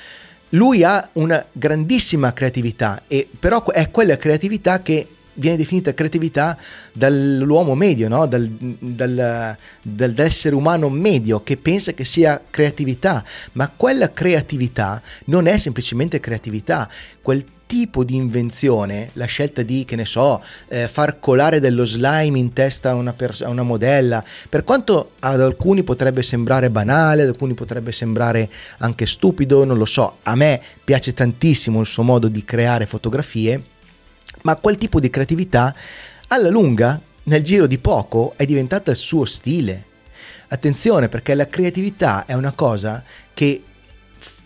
lui 0.54 0.84
ha 0.84 1.10
una 1.14 1.44
grandissima 1.52 2.34
creatività, 2.34 3.04
e 3.08 3.28
però 3.40 3.64
è 3.66 3.90
quella 3.92 4.18
creatività 4.18 4.82
che 4.82 5.08
viene 5.36 5.58
definita 5.58 5.94
creatività 5.94 6.58
dall'uomo 6.92 7.76
medio, 7.76 8.08
no? 8.08 8.28
dal, 8.28 8.48
dal, 8.48 9.58
dall'essere 9.82 10.56
umano 10.56 10.90
medio 10.90 11.42
che 11.42 11.58
pensa 11.58 11.94
che 11.94 12.06
sia 12.06 12.42
creatività, 12.50 13.24
ma 13.54 13.70
quella 13.76 14.12
creatività 14.12 15.02
non 15.26 15.48
è 15.48 15.58
semplicemente 15.58 16.20
creatività, 16.20 16.90
quel 17.22 17.44
tipo 17.74 18.03
di 18.03 18.13
invenzione, 18.13 19.10
la 19.13 19.25
scelta 19.25 19.63
di, 19.63 19.84
che 19.84 19.96
ne 19.96 20.06
so, 20.06 20.44
eh, 20.68 20.88
far 20.88 21.18
colare 21.20 21.60
dello 21.60 21.86
slime 21.86 22.38
in 22.38 22.53
testa 22.53 22.92
a 22.92 22.94
una, 22.94 23.13
pers- 23.13 23.42
a 23.42 23.50
una 23.50 23.63
modella, 23.63 24.24
per 24.48 24.63
quanto 24.63 25.13
ad 25.18 25.42
alcuni 25.42 25.82
potrebbe 25.82 26.22
sembrare 26.22 26.70
banale, 26.70 27.24
ad 27.24 27.30
alcuni 27.30 27.56
potrebbe 27.56 27.92
sembrare 27.92 28.48
anche 28.77 29.08
stupido, 29.08 29.63
non 29.65 29.80
lo 29.80 29.86
so, 29.86 30.18
a 30.22 30.36
me 30.36 30.62
piace 30.84 31.15
tantissimo 31.15 31.80
il 31.80 31.88
suo 31.88 32.03
modo 32.03 32.27
di 32.27 32.44
creare 32.46 32.86
fotografie, 32.86 33.60
ma 34.44 34.56
quel 34.58 34.77
tipo 34.77 35.00
di 35.00 35.10
creatività 35.10 35.74
alla 36.27 36.50
lunga, 36.50 37.01
nel 37.24 37.42
giro 37.42 37.65
di 37.65 37.80
poco, 37.80 38.34
è 38.36 38.46
diventata 38.46 38.92
il 38.92 38.98
suo 38.98 39.25
stile. 39.25 39.86
Attenzione 40.50 41.10
perché 41.10 41.34
la 41.34 41.48
creatività 41.48 42.27
è 42.27 42.34
una 42.34 42.51
cosa 42.51 43.03
che 43.34 43.63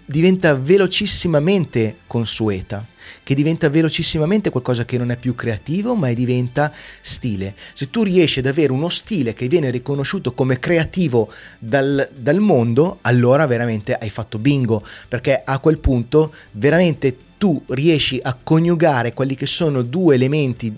diventa 0.05 0.53
velocissimamente 0.53 1.97
consueta 2.07 2.95
che 3.23 3.35
diventa 3.35 3.69
velocissimamente 3.69 4.49
qualcosa 4.49 4.85
che 4.85 4.97
non 4.97 5.11
è 5.11 5.17
più 5.17 5.35
creativo 5.35 5.95
ma 5.95 6.11
diventa 6.13 6.71
stile. 7.01 7.53
Se 7.73 7.89
tu 7.89 8.03
riesci 8.03 8.39
ad 8.39 8.45
avere 8.45 8.71
uno 8.71 8.89
stile 8.89 9.33
che 9.33 9.47
viene 9.47 9.69
riconosciuto 9.69 10.33
come 10.33 10.59
creativo 10.59 11.31
dal, 11.59 12.09
dal 12.15 12.39
mondo, 12.39 12.99
allora 13.01 13.45
veramente 13.45 13.93
hai 13.93 14.09
fatto 14.09 14.37
bingo, 14.39 14.83
perché 15.07 15.41
a 15.43 15.59
quel 15.59 15.79
punto 15.79 16.33
veramente 16.51 17.17
tu 17.37 17.61
riesci 17.67 18.19
a 18.21 18.35
coniugare 18.41 19.13
quelli 19.13 19.35
che 19.35 19.45
sono 19.45 19.83
due 19.83 20.15
elementi 20.15 20.73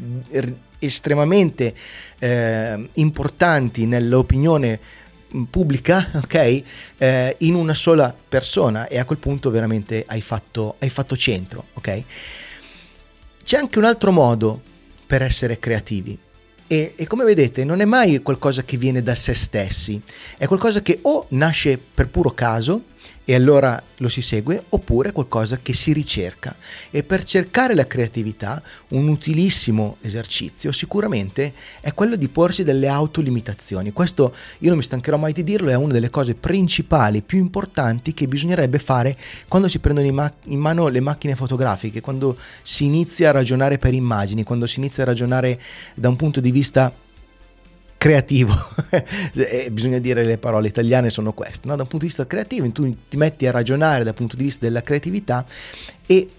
estremamente 0.79 1.73
eh, 2.19 2.89
importanti 2.93 3.85
nell'opinione 3.85 4.79
pubblica, 5.49 6.09
ok? 6.15 6.63
Eh, 6.97 7.35
in 7.39 7.55
una 7.55 7.73
sola 7.73 8.15
persona 8.27 8.87
e 8.87 8.97
a 8.97 9.05
quel 9.05 9.19
punto 9.19 9.49
veramente 9.49 10.03
hai 10.07 10.21
fatto, 10.21 10.75
hai 10.79 10.89
fatto 10.89 11.15
centro, 11.15 11.65
ok? 11.73 12.03
C'è 13.43 13.57
anche 13.57 13.79
un 13.79 13.85
altro 13.85 14.11
modo 14.11 14.61
per 15.05 15.21
essere 15.21 15.59
creativi 15.59 16.17
e, 16.71 16.93
e, 16.95 17.07
come 17.07 17.23
vedete 17.23 17.63
non 17.63 17.81
è 17.81 17.85
mai 17.85 18.21
qualcosa 18.21 18.63
che 18.63 18.77
viene 18.77 19.01
da 19.01 19.15
se 19.15 19.33
stessi, 19.33 19.99
è 20.37 20.45
qualcosa 20.45 20.83
che 20.83 20.99
o 21.01 21.25
nasce 21.29 21.79
per 21.79 22.09
puro 22.09 22.29
caso 22.31 22.83
e 23.29 23.35
allora 23.35 23.79
lo 23.97 24.09
si 24.09 24.23
segue, 24.23 24.63
oppure 24.69 25.11
qualcosa 25.11 25.59
che 25.61 25.71
si 25.71 25.93
ricerca. 25.93 26.55
E 26.89 27.03
per 27.03 27.23
cercare 27.23 27.75
la 27.75 27.85
creatività, 27.85 28.59
un 28.87 29.07
utilissimo 29.07 29.97
esercizio 30.01 30.71
sicuramente 30.71 31.53
è 31.79 31.93
quello 31.93 32.15
di 32.15 32.27
porsi 32.27 32.63
delle 32.63 32.87
autolimitazioni. 32.87 33.93
Questo 33.93 34.33
io 34.57 34.69
non 34.69 34.79
mi 34.79 34.83
stancherò 34.83 35.17
mai 35.17 35.33
di 35.33 35.43
dirlo, 35.43 35.69
è 35.69 35.75
una 35.75 35.93
delle 35.93 36.09
cose 36.09 36.33
principali, 36.33 37.21
più 37.21 37.37
importanti 37.37 38.15
che 38.15 38.27
bisognerebbe 38.27 38.79
fare 38.79 39.15
quando 39.47 39.67
si 39.67 39.77
prendono 39.77 40.07
in, 40.07 40.15
ma- 40.15 40.33
in 40.45 40.57
mano 40.57 40.87
le 40.87 40.99
macchine 40.99 41.35
fotografiche, 41.35 42.01
quando 42.01 42.35
si 42.63 42.85
inizia 42.85 43.29
a 43.29 43.33
ragionare 43.33 43.77
per 43.77 43.93
immagini, 43.93 44.41
quando 44.41 44.65
si 44.65 44.79
inizia 44.79 45.03
a 45.03 45.05
ragionare 45.05 45.61
da 45.93 46.09
un 46.09 46.15
punto 46.15 46.39
di 46.39 46.49
vista 46.49 46.91
creativo, 47.99 48.53
bisogna 49.71 49.99
dire 49.99 50.23
le 50.23 50.37
parole 50.37 50.69
italiane 50.69 51.09
sono 51.09 51.33
queste, 51.33 51.67
no? 51.67 51.75
da 51.75 51.81
un 51.81 51.89
punto 51.89 52.05
di 52.05 52.11
vista 52.11 52.25
creativo, 52.25 52.71
tu 52.71 52.95
ti 53.09 53.17
metti 53.17 53.45
a 53.45 53.51
ragionare 53.51 54.05
dal 54.05 54.13
punto 54.13 54.37
di 54.37 54.45
vista 54.45 54.65
della 54.65 54.81
creatività 54.81 55.45
e 56.05 56.29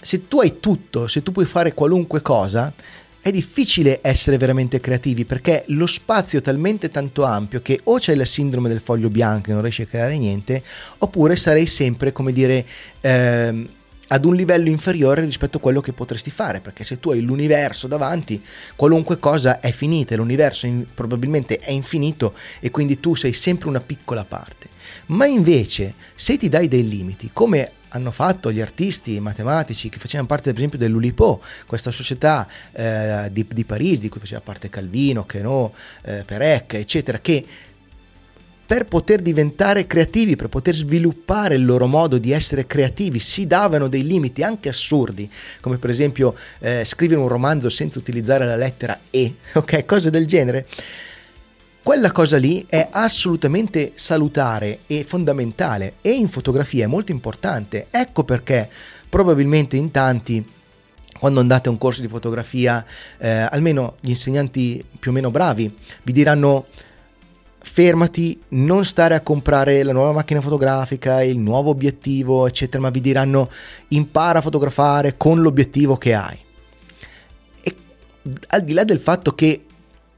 se 0.00 0.26
tu 0.26 0.40
hai 0.40 0.58
tutto, 0.58 1.06
se 1.06 1.22
tu 1.22 1.30
puoi 1.30 1.46
fare 1.46 1.74
qualunque 1.74 2.22
cosa, 2.22 2.72
è 3.20 3.30
difficile 3.30 4.00
essere 4.02 4.36
veramente 4.36 4.80
creativi 4.80 5.24
perché 5.24 5.62
lo 5.68 5.86
spazio 5.86 6.40
è 6.40 6.42
talmente 6.42 6.90
tanto 6.90 7.22
ampio 7.22 7.62
che 7.62 7.78
o 7.84 7.98
c'è 7.98 8.16
la 8.16 8.24
sindrome 8.24 8.68
del 8.68 8.80
foglio 8.80 9.08
bianco 9.08 9.50
e 9.50 9.52
non 9.52 9.62
riesci 9.62 9.82
a 9.82 9.86
creare 9.86 10.18
niente, 10.18 10.60
oppure 10.98 11.36
sarei 11.36 11.68
sempre, 11.68 12.10
come 12.10 12.32
dire, 12.32 12.66
ehm, 13.00 13.68
ad 14.08 14.24
un 14.24 14.34
livello 14.34 14.68
inferiore 14.68 15.22
rispetto 15.22 15.58
a 15.58 15.60
quello 15.60 15.80
che 15.80 15.92
potresti 15.92 16.30
fare, 16.30 16.60
perché 16.60 16.84
se 16.84 17.00
tu 17.00 17.10
hai 17.10 17.20
l'universo 17.20 17.86
davanti, 17.86 18.42
qualunque 18.76 19.18
cosa 19.18 19.60
è 19.60 19.70
finita, 19.70 20.14
l'universo 20.16 20.66
in, 20.66 20.84
probabilmente 20.92 21.58
è 21.58 21.70
infinito 21.70 22.34
e 22.60 22.70
quindi 22.70 23.00
tu 23.00 23.14
sei 23.14 23.32
sempre 23.32 23.68
una 23.68 23.80
piccola 23.80 24.24
parte. 24.24 24.68
Ma 25.06 25.26
invece, 25.26 25.94
se 26.14 26.36
ti 26.36 26.48
dai 26.48 26.68
dei 26.68 26.86
limiti, 26.86 27.30
come 27.32 27.72
hanno 27.94 28.10
fatto 28.10 28.50
gli 28.50 28.60
artisti 28.60 29.20
matematici 29.20 29.88
che 29.88 29.98
facevano 29.98 30.26
parte 30.28 30.50
per 30.50 30.58
esempio 30.58 30.78
dell'Ulipo, 30.78 31.40
questa 31.66 31.92
società 31.92 32.46
eh, 32.72 33.28
di, 33.30 33.46
di, 33.48 33.64
Parigi 33.64 34.00
di 34.00 34.08
cui 34.08 34.20
faceva 34.20 34.40
parte 34.40 34.68
Calvino, 34.68 35.24
Queneau, 35.24 35.72
eh, 36.02 36.24
Perec, 36.26 36.74
eccetera, 36.74 37.18
che 37.20 37.44
per 38.66 38.86
poter 38.86 39.20
diventare 39.20 39.86
creativi, 39.86 40.36
per 40.36 40.48
poter 40.48 40.74
sviluppare 40.74 41.54
il 41.54 41.64
loro 41.64 41.86
modo 41.86 42.18
di 42.18 42.32
essere 42.32 42.66
creativi, 42.66 43.18
si 43.18 43.46
davano 43.46 43.88
dei 43.88 44.04
limiti 44.04 44.42
anche 44.42 44.68
assurdi, 44.68 45.30
come 45.60 45.78
per 45.78 45.90
esempio 45.90 46.34
eh, 46.60 46.84
scrivere 46.84 47.20
un 47.20 47.28
romanzo 47.28 47.68
senza 47.68 47.98
utilizzare 47.98 48.46
la 48.46 48.56
lettera 48.56 48.98
E, 49.10 49.34
ok? 49.52 49.84
Cose 49.84 50.10
del 50.10 50.26
genere. 50.26 50.66
Quella 51.82 52.12
cosa 52.12 52.38
lì 52.38 52.64
è 52.66 52.88
assolutamente 52.90 53.92
salutare 53.94 54.80
e 54.86 55.04
fondamentale 55.04 55.96
e 56.00 56.12
in 56.12 56.28
fotografia 56.28 56.84
è 56.84 56.88
molto 56.88 57.12
importante. 57.12 57.88
Ecco 57.90 58.24
perché 58.24 58.70
probabilmente 59.06 59.76
in 59.76 59.90
tanti 59.90 60.42
quando 61.18 61.40
andate 61.40 61.68
a 61.68 61.72
un 61.72 61.78
corso 61.78 62.00
di 62.00 62.08
fotografia, 62.08 62.84
eh, 63.18 63.28
almeno 63.28 63.96
gli 64.00 64.10
insegnanti 64.10 64.84
più 64.98 65.10
o 65.10 65.14
meno 65.14 65.30
bravi, 65.30 65.74
vi 66.02 66.12
diranno 66.12 66.66
fermati, 67.64 68.38
non 68.50 68.84
stare 68.84 69.14
a 69.14 69.20
comprare 69.20 69.82
la 69.82 69.92
nuova 69.92 70.12
macchina 70.12 70.40
fotografica, 70.40 71.22
il 71.22 71.38
nuovo 71.38 71.70
obiettivo, 71.70 72.46
eccetera, 72.46 72.82
ma 72.82 72.90
vi 72.90 73.00
diranno 73.00 73.50
impara 73.88 74.38
a 74.38 74.42
fotografare 74.42 75.16
con 75.16 75.40
l'obiettivo 75.40 75.96
che 75.96 76.14
hai. 76.14 76.38
E 77.62 77.74
al 78.48 78.62
di 78.62 78.74
là 78.74 78.84
del 78.84 79.00
fatto 79.00 79.34
che 79.34 79.64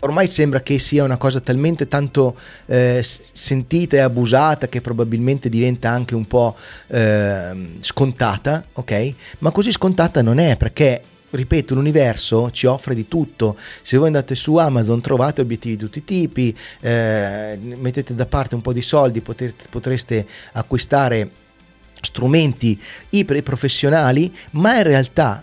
ormai 0.00 0.26
sembra 0.26 0.60
che 0.60 0.78
sia 0.78 1.04
una 1.04 1.16
cosa 1.16 1.40
talmente 1.40 1.88
tanto 1.88 2.36
eh, 2.66 3.00
sentita 3.02 3.96
e 3.96 4.00
abusata 4.00 4.68
che 4.68 4.80
probabilmente 4.80 5.48
diventa 5.48 5.88
anche 5.88 6.14
un 6.14 6.26
po' 6.26 6.56
eh, 6.88 7.78
scontata, 7.80 8.64
ok? 8.72 9.14
Ma 9.38 9.50
così 9.52 9.70
scontata 9.70 10.20
non 10.20 10.38
è 10.38 10.56
perché 10.56 11.00
ripeto, 11.30 11.74
l'universo 11.74 12.50
ci 12.50 12.66
offre 12.66 12.94
di 12.94 13.08
tutto. 13.08 13.56
Se 13.82 13.96
voi 13.96 14.06
andate 14.06 14.34
su 14.34 14.56
Amazon 14.56 15.00
trovate 15.00 15.40
obiettivi 15.40 15.76
di 15.76 15.84
tutti 15.84 15.98
i 15.98 16.04
tipi, 16.04 16.56
eh, 16.80 17.58
mettete 17.60 18.14
da 18.14 18.26
parte 18.26 18.54
un 18.54 18.60
po' 18.60 18.72
di 18.72 18.82
soldi, 18.82 19.20
potete, 19.20 19.64
potreste 19.68 20.26
acquistare 20.52 21.30
strumenti 22.00 22.80
iperprofessionali, 23.10 24.34
ma 24.52 24.76
in 24.76 24.82
realtà 24.82 25.42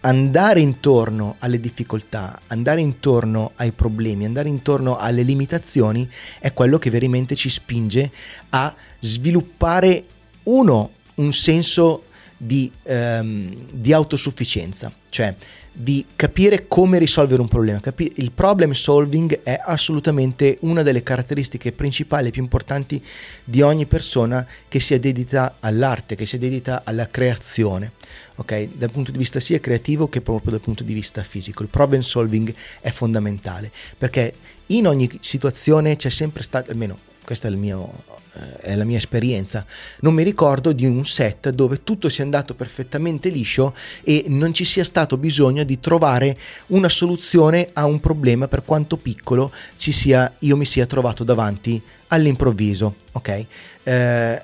andare 0.00 0.60
intorno 0.60 1.36
alle 1.38 1.58
difficoltà, 1.58 2.38
andare 2.48 2.80
intorno 2.80 3.52
ai 3.56 3.72
problemi, 3.72 4.24
andare 4.24 4.48
intorno 4.48 4.96
alle 4.96 5.22
limitazioni 5.22 6.08
è 6.40 6.52
quello 6.52 6.78
che 6.78 6.90
veramente 6.90 7.34
ci 7.34 7.48
spinge 7.48 8.10
a 8.50 8.74
sviluppare 9.00 10.04
uno 10.44 10.90
un 11.14 11.32
senso 11.32 12.04
di, 12.44 12.70
ehm, 12.82 13.68
di 13.72 13.92
autosufficienza, 13.92 14.92
cioè 15.08 15.34
di 15.72 16.04
capire 16.14 16.68
come 16.68 16.98
risolvere 16.98 17.40
un 17.40 17.48
problema. 17.48 17.80
Capi- 17.80 18.12
il 18.16 18.30
problem 18.32 18.72
solving 18.72 19.42
è 19.42 19.58
assolutamente 19.60 20.58
una 20.60 20.82
delle 20.82 21.02
caratteristiche 21.02 21.72
principali 21.72 22.28
e 22.28 22.30
più 22.30 22.42
importanti 22.42 23.02
di 23.42 23.62
ogni 23.62 23.86
persona 23.86 24.46
che 24.68 24.78
sia 24.78 25.00
dedita 25.00 25.56
all'arte, 25.60 26.14
che 26.14 26.26
sia 26.26 26.38
dedita 26.38 26.82
alla 26.84 27.06
creazione, 27.06 27.92
ok? 28.36 28.68
Dal 28.74 28.90
punto 28.90 29.10
di 29.10 29.18
vista 29.18 29.40
sia 29.40 29.58
creativo 29.58 30.08
che 30.08 30.20
proprio 30.20 30.52
dal 30.52 30.60
punto 30.60 30.84
di 30.84 30.92
vista 30.92 31.22
fisico. 31.22 31.62
Il 31.62 31.68
problem 31.68 32.02
solving 32.02 32.54
è 32.80 32.90
fondamentale 32.90 33.72
perché 33.96 34.34
in 34.66 34.86
ogni 34.86 35.10
situazione 35.20 35.96
c'è 35.96 36.10
sempre 36.10 36.42
stato, 36.42 36.70
almeno 36.70 36.98
questo 37.24 37.46
è 37.46 37.50
il 37.50 37.56
mio 37.56 38.22
è 38.60 38.74
la 38.74 38.84
mia 38.84 38.96
esperienza, 38.96 39.64
non 40.00 40.14
mi 40.14 40.22
ricordo 40.22 40.72
di 40.72 40.86
un 40.86 41.04
set 41.06 41.50
dove 41.50 41.82
tutto 41.84 42.08
sia 42.08 42.24
andato 42.24 42.54
perfettamente 42.54 43.28
liscio 43.28 43.74
e 44.02 44.24
non 44.28 44.52
ci 44.52 44.64
sia 44.64 44.84
stato 44.84 45.16
bisogno 45.16 45.62
di 45.64 45.78
trovare 45.78 46.36
una 46.68 46.88
soluzione 46.88 47.68
a 47.72 47.84
un 47.84 48.00
problema 48.00 48.48
per 48.48 48.64
quanto 48.64 48.96
piccolo 48.96 49.52
ci 49.76 49.92
sia, 49.92 50.32
io 50.40 50.56
mi 50.56 50.64
sia 50.64 50.86
trovato 50.86 51.24
davanti 51.24 51.80
all'improvviso, 52.08 52.94
ok? 53.12 53.46
Eh, 53.82 54.42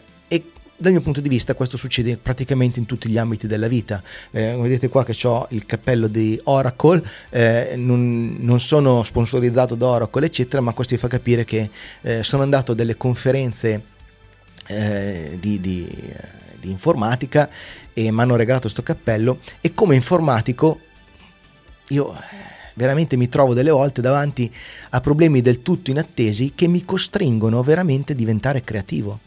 dal 0.81 0.93
mio 0.93 1.03
punto 1.03 1.21
di 1.21 1.29
vista 1.29 1.55
questo 1.55 1.77
succede 1.77 2.16
praticamente 2.16 2.79
in 2.79 2.87
tutti 2.87 3.11
gli 3.11 3.19
ambiti 3.19 3.47
della 3.47 3.69
vita. 3.69 4.03
Eh, 4.31 4.57
vedete 4.57 4.88
qua 4.88 5.05
che 5.05 5.14
ho 5.27 5.47
il 5.51 5.66
cappello 5.66 6.07
di 6.07 6.40
Oracle, 6.45 7.03
eh, 7.29 7.75
non, 7.77 8.38
non, 8.40 8.59
sono 8.61 9.05
sponsorizzato 9.05 9.75
da 9.75 9.87
Oracle 9.87 10.27
eccetera, 10.27 10.62
ma 10.62 10.73
questo 10.73 10.95
vi 10.95 11.01
fa 11.01 11.09
capire 11.09 11.45
che 11.45 11.69
eh, 12.01 12.23
sono 12.23 12.43
andato 12.43 12.73
a 12.73 12.75
delle 12.75 12.97
conferenze 12.97 13.83
eh, 14.69 15.37
di, 15.38 15.61
di, 15.61 15.87
di, 16.59 16.71
informatica 16.71 17.51
e 17.93 18.11
mi 18.11 18.21
hanno 18.21 18.37
regalato 18.37 18.62
questo 18.62 18.83
cappello 18.83 19.40
e 19.61 19.75
come 19.75 19.97
informatico 19.97 20.81
io 21.88 22.14
veramente 22.75 23.16
mi 23.16 23.29
trovo 23.29 23.53
delle 23.53 23.71
volte 23.71 24.01
davanti 24.01 24.51
a 24.90 25.01
problemi 25.01 25.43
del 25.43 25.61
tutto 25.61 25.90
inattesi 25.90 26.53
che 26.55 26.69
mi 26.69 26.85
costringono 26.87 27.62
veramente 27.62 28.12
a 28.12 28.16
diventare 28.16 28.62
creativo 28.62 29.21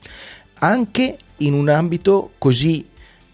anche 0.64 1.18
in 1.38 1.54
un 1.54 1.68
ambito 1.68 2.32
così 2.38 2.86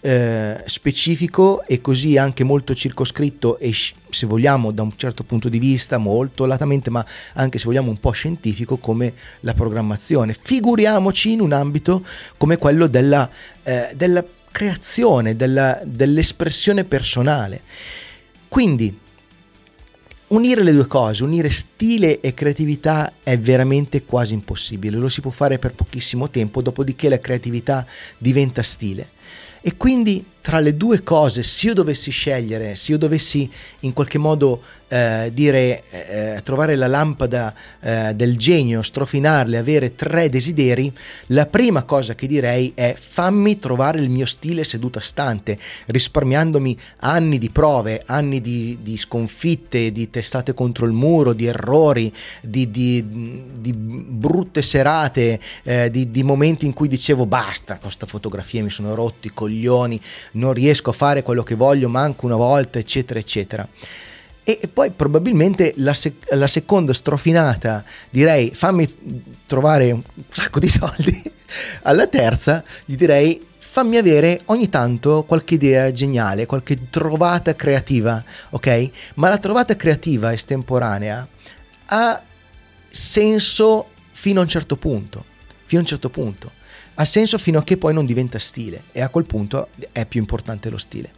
eh, 0.01 0.63
specifico 0.65 1.63
e 1.65 1.79
così 1.79 2.17
anche 2.17 2.43
molto 2.43 2.73
circoscritto 2.73 3.59
e 3.59 3.71
se 3.73 4.25
vogliamo 4.25 4.71
da 4.71 4.81
un 4.81 4.93
certo 4.95 5.23
punto 5.23 5.47
di 5.47 5.59
vista 5.59 5.97
molto 5.97 6.45
latamente 6.45 6.89
ma 6.89 7.05
anche 7.33 7.59
se 7.59 7.65
vogliamo 7.65 7.89
un 7.89 7.99
po' 7.99 8.11
scientifico 8.11 8.77
come 8.77 9.13
la 9.41 9.53
programmazione. 9.53 10.33
Figuriamoci 10.33 11.33
in 11.33 11.41
un 11.41 11.51
ambito 11.51 12.03
come 12.37 12.57
quello 12.57 12.87
della, 12.87 13.29
eh, 13.61 13.91
della 13.95 14.25
creazione 14.51 15.35
della, 15.35 15.79
dell'espressione 15.83 16.83
personale. 16.83 17.61
Quindi 18.47 18.97
Unire 20.29 20.61
le 20.61 20.73
due 20.73 20.85
cose, 20.85 21.23
unire 21.23 21.49
stile 21.49 22.19
e 22.19 22.35
creatività 22.35 23.13
è 23.23 23.39
veramente 23.39 24.03
quasi 24.03 24.35
impossibile, 24.35 24.95
lo 24.95 25.09
si 25.09 25.21
può 25.21 25.31
fare 25.31 25.57
per 25.57 25.73
pochissimo 25.73 26.29
tempo, 26.29 26.61
dopodiché 26.61 27.09
la 27.09 27.17
creatività 27.17 27.83
diventa 28.15 28.61
stile. 28.61 29.09
E 29.59 29.75
quindi 29.75 30.23
tra 30.41 30.59
le 30.59 30.75
due 30.75 31.03
cose, 31.03 31.43
se 31.43 31.67
io 31.67 31.73
dovessi 31.73 32.11
scegliere, 32.11 32.75
se 32.75 32.91
io 32.91 32.97
dovessi 32.97 33.49
in 33.81 33.93
qualche 33.93 34.17
modo 34.17 34.61
eh, 34.89 35.29
dire, 35.33 35.83
eh, 35.91 36.41
trovare 36.43 36.75
la 36.75 36.87
lampada 36.87 37.53
eh, 37.79 38.13
del 38.15 38.37
genio, 38.37 38.81
strofinarle, 38.81 39.57
avere 39.57 39.95
tre 39.95 40.29
desideri, 40.29 40.91
la 41.27 41.45
prima 41.45 41.83
cosa 41.83 42.15
che 42.15 42.27
direi 42.27 42.71
è 42.75 42.95
fammi 42.99 43.59
trovare 43.59 43.99
il 43.99 44.09
mio 44.09 44.25
stile 44.25 44.63
seduta 44.63 44.99
stante, 44.99 45.57
risparmiandomi 45.87 46.75
anni 47.01 47.37
di 47.37 47.49
prove, 47.49 48.01
anni 48.05 48.41
di, 48.41 48.79
di 48.81 48.97
sconfitte, 48.97 49.91
di 49.91 50.09
testate 50.09 50.53
contro 50.53 50.85
il 50.85 50.91
muro, 50.91 51.33
di 51.33 51.45
errori, 51.45 52.11
di, 52.41 52.71
di, 52.71 53.43
di 53.59 53.73
brutte 53.73 54.61
serate, 54.61 55.39
eh, 55.63 55.89
di, 55.91 56.23
momenti 56.23 56.65
in 56.65 56.73
cui 56.73 56.87
dicevo 56.87 57.25
basta, 57.25 57.73
con 57.73 57.83
questa 57.83 58.05
fotografia 58.05 58.63
mi 58.63 58.69
sono 58.69 58.95
rotti 58.95 59.27
i 59.27 59.31
coglioni, 59.33 60.01
non 60.33 60.53
riesco 60.53 60.89
a 60.89 60.93
fare 60.93 61.23
quello 61.23 61.43
che 61.43 61.55
voglio 61.55 61.89
manco 61.89 62.25
una 62.25 62.35
volta, 62.35 62.79
eccetera, 62.79 63.19
eccetera. 63.19 63.67
E 64.43 64.59
poi 64.71 64.89
probabilmente 64.89 65.73
la, 65.77 65.93
sec- 65.93 66.33
la 66.33 66.47
seconda 66.47 66.93
strofinata 66.93 67.83
direi 68.09 68.51
fammi 68.53 68.87
trovare 69.45 69.91
un 69.91 70.01
sacco 70.29 70.59
di 70.59 70.69
soldi. 70.69 71.21
Alla 71.83 72.07
terza 72.07 72.63
gli 72.85 72.95
direi 72.95 73.45
fammi 73.59 73.97
avere 73.97 74.41
ogni 74.45 74.67
tanto 74.67 75.23
qualche 75.27 75.53
idea 75.53 75.91
geniale, 75.91 76.47
qualche 76.47 76.89
trovata 76.89 77.53
creativa, 77.53 78.23
ok? 78.49 78.89
Ma 79.15 79.29
la 79.29 79.37
trovata 79.37 79.75
creativa 79.75 80.33
estemporanea 80.33 81.27
ha 81.85 82.21
senso 82.89 83.89
fino 84.11 84.39
a 84.39 84.43
un 84.43 84.49
certo 84.49 84.75
punto, 84.75 85.23
fino 85.65 85.81
a 85.81 85.83
un 85.83 85.89
certo 85.89 86.09
punto. 86.09 86.51
Ha 86.99 87.05
senso 87.05 87.37
fino 87.37 87.59
a 87.59 87.63
che 87.63 87.77
poi 87.77 87.93
non 87.93 88.05
diventa 88.05 88.39
stile 88.39 88.83
e 88.91 89.01
a 89.01 89.07
quel 89.07 89.23
punto 89.23 89.69
è 89.93 90.05
più 90.05 90.19
importante 90.19 90.69
lo 90.69 90.77
stile. 90.77 91.13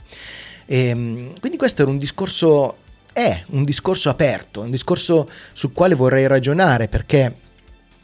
E, 0.65 0.87
ehm, 0.87 1.39
quindi 1.39 1.57
questo 1.57 1.81
era 1.81 1.89
un 1.89 1.97
discorso 1.97 2.77
è 3.13 3.43
un 3.47 3.63
discorso 3.65 4.09
aperto, 4.09 4.61
un 4.61 4.71
discorso 4.71 5.29
sul 5.51 5.73
quale 5.73 5.95
vorrei 5.95 6.27
ragionare 6.27 6.87
perché 6.87 7.35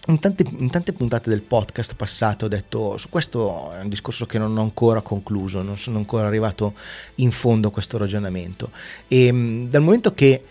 in 0.08 0.20
tante, 0.20 0.44
in 0.58 0.70
tante, 0.70 0.94
puntate 0.94 1.30
del 1.30 1.42
podcast 1.42 1.96
passato 1.96 2.46
ho 2.46 2.48
detto 2.48 2.98
su 2.98 3.10
questo 3.10 3.74
è 3.74 3.82
un 3.82 3.90
discorso 3.90 4.26
che 4.26 4.38
non 4.38 4.58
ho 4.58 4.62
ancora 4.62 5.02
concluso, 5.02 5.62
non 5.62 5.78
sono 5.78 5.98
ancora 5.98 6.28
arrivato 6.28 6.74
in 7.16 7.32
fondo 7.32 7.68
a 7.68 7.72
questo 7.72 7.98
ragionamento 7.98 8.72
e 9.08 9.32
mm, 9.32 9.68
dal 9.68 9.82
momento 9.82 10.14
che 10.14 10.44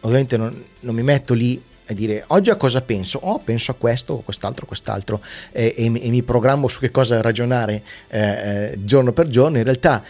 ovviamente 0.00 0.36
non, 0.36 0.64
non 0.80 0.94
mi 0.94 1.02
metto 1.02 1.34
lì 1.34 1.62
a 1.88 1.92
dire 1.92 2.24
oggi 2.28 2.50
a 2.50 2.56
cosa 2.56 2.82
penso? 2.82 3.18
Oh, 3.22 3.38
penso 3.38 3.70
a 3.70 3.74
questo, 3.74 4.16
quest'altro, 4.24 4.66
quest'altro 4.66 5.20
eh, 5.52 5.74
e, 5.76 5.84
e, 5.84 6.10
mi 6.10 6.22
programmo 6.22 6.68
su 6.68 6.80
che 6.80 6.90
cosa 6.90 7.20
ragionare 7.20 7.82
eh, 8.08 8.20
eh, 8.20 8.84
giorno 8.84 9.12
per 9.12 9.28
giorno. 9.28 9.58
In 9.58 9.64
realtà 9.64 10.02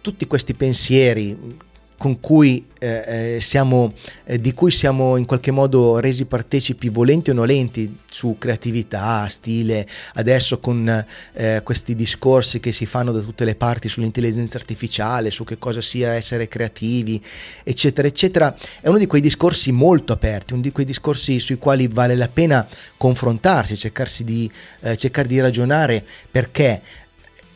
tutti 0.00 0.26
questi 0.26 0.54
pensieri 0.54 1.58
con 2.00 2.18
cui, 2.18 2.64
eh, 2.78 3.34
eh, 3.36 3.40
siamo, 3.42 3.92
eh, 4.24 4.40
di 4.40 4.54
cui 4.54 4.70
siamo 4.70 5.18
in 5.18 5.26
qualche 5.26 5.50
modo 5.50 5.98
resi 5.98 6.24
partecipi 6.24 6.88
volenti 6.88 7.28
o 7.28 7.34
nolenti 7.34 7.94
su 8.10 8.36
creatività, 8.38 9.28
stile, 9.28 9.86
adesso 10.14 10.60
con 10.60 11.04
eh, 11.34 11.60
questi 11.62 11.94
discorsi 11.94 12.58
che 12.58 12.72
si 12.72 12.86
fanno 12.86 13.12
da 13.12 13.20
tutte 13.20 13.44
le 13.44 13.54
parti 13.54 13.90
sull'intelligenza 13.90 14.56
artificiale, 14.56 15.30
su 15.30 15.44
che 15.44 15.58
cosa 15.58 15.82
sia 15.82 16.14
essere 16.14 16.48
creativi, 16.48 17.22
eccetera, 17.62 18.08
eccetera, 18.08 18.56
è 18.80 18.88
uno 18.88 18.96
di 18.96 19.06
quei 19.06 19.20
discorsi 19.20 19.70
molto 19.70 20.14
aperti, 20.14 20.54
uno 20.54 20.62
di 20.62 20.72
quei 20.72 20.86
discorsi 20.86 21.38
sui 21.38 21.58
quali 21.58 21.86
vale 21.86 22.16
la 22.16 22.30
pena 22.32 22.66
confrontarsi, 22.96 23.76
cercarsi 23.76 24.24
di, 24.24 24.50
eh, 24.80 24.96
cercare 24.96 25.28
di 25.28 25.38
ragionare 25.38 26.02
perché 26.30 26.80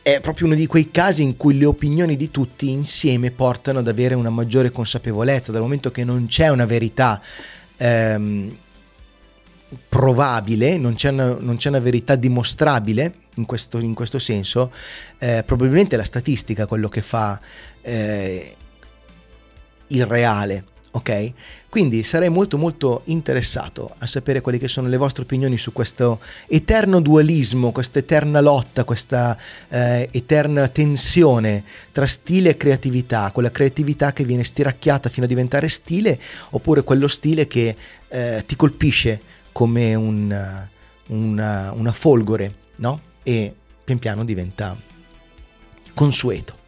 è 0.04 0.20
proprio 0.20 0.44
uno 0.48 0.54
di 0.54 0.66
quei 0.66 0.90
casi 0.90 1.22
in 1.22 1.38
cui 1.38 1.56
le 1.56 1.64
opinioni 1.64 2.14
di 2.14 2.30
tutti 2.30 2.68
insieme 2.68 3.30
portano 3.30 3.78
ad 3.78 3.88
avere 3.88 4.12
una 4.14 4.28
maggiore 4.28 4.70
consapevolezza, 4.70 5.50
dal 5.50 5.62
momento 5.62 5.90
che 5.90 6.04
non 6.04 6.26
c'è 6.26 6.50
una 6.50 6.66
verità 6.66 7.22
ehm, 7.78 8.54
provabile, 9.88 10.76
non 10.76 10.92
c'è, 10.94 11.08
una, 11.08 11.34
non 11.40 11.56
c'è, 11.56 11.70
una, 11.70 11.78
verità 11.78 12.16
dimostrabile 12.16 13.14
in 13.36 13.46
questo, 13.46 13.78
in 13.78 13.94
questo 13.94 14.18
senso, 14.18 14.70
eh, 15.16 15.42
probabilmente 15.46 15.96
la 15.96 16.04
statistica 16.04 16.64
è 16.64 16.66
quello 16.66 16.90
che 16.90 17.00
fa 17.00 17.40
eh, 17.80 18.54
il 19.86 20.04
reale 20.04 20.64
ok? 20.94 21.32
Quindi 21.68 22.04
sarei 22.04 22.28
molto 22.28 22.56
molto 22.56 23.02
interessato 23.06 23.92
a 23.98 24.06
sapere 24.06 24.40
quelle 24.40 24.58
che 24.58 24.68
sono 24.68 24.86
le 24.88 24.96
vostre 24.96 25.24
opinioni 25.24 25.58
su 25.58 25.72
questo 25.72 26.20
eterno 26.46 27.00
dualismo, 27.00 27.72
questa 27.72 27.98
eterna 27.98 28.40
lotta, 28.40 28.84
questa 28.84 29.36
eh, 29.68 30.08
eterna 30.12 30.68
tensione 30.68 31.64
tra 31.90 32.06
stile 32.06 32.50
e 32.50 32.56
creatività, 32.56 33.30
quella 33.32 33.50
creatività 33.50 34.12
che 34.12 34.24
viene 34.24 34.44
stiracchiata 34.44 35.08
fino 35.08 35.26
a 35.26 35.28
diventare 35.28 35.68
stile, 35.68 36.18
oppure 36.50 36.84
quello 36.84 37.08
stile 37.08 37.48
che 37.48 37.74
eh, 38.08 38.44
ti 38.46 38.54
colpisce 38.54 39.20
come 39.50 39.96
un, 39.96 40.66
una, 41.06 41.72
una 41.72 41.92
folgore, 41.92 42.54
no? 42.76 43.00
E 43.24 43.52
pian 43.82 43.98
piano 43.98 44.24
diventa 44.24 44.76
consueto. 45.92 46.62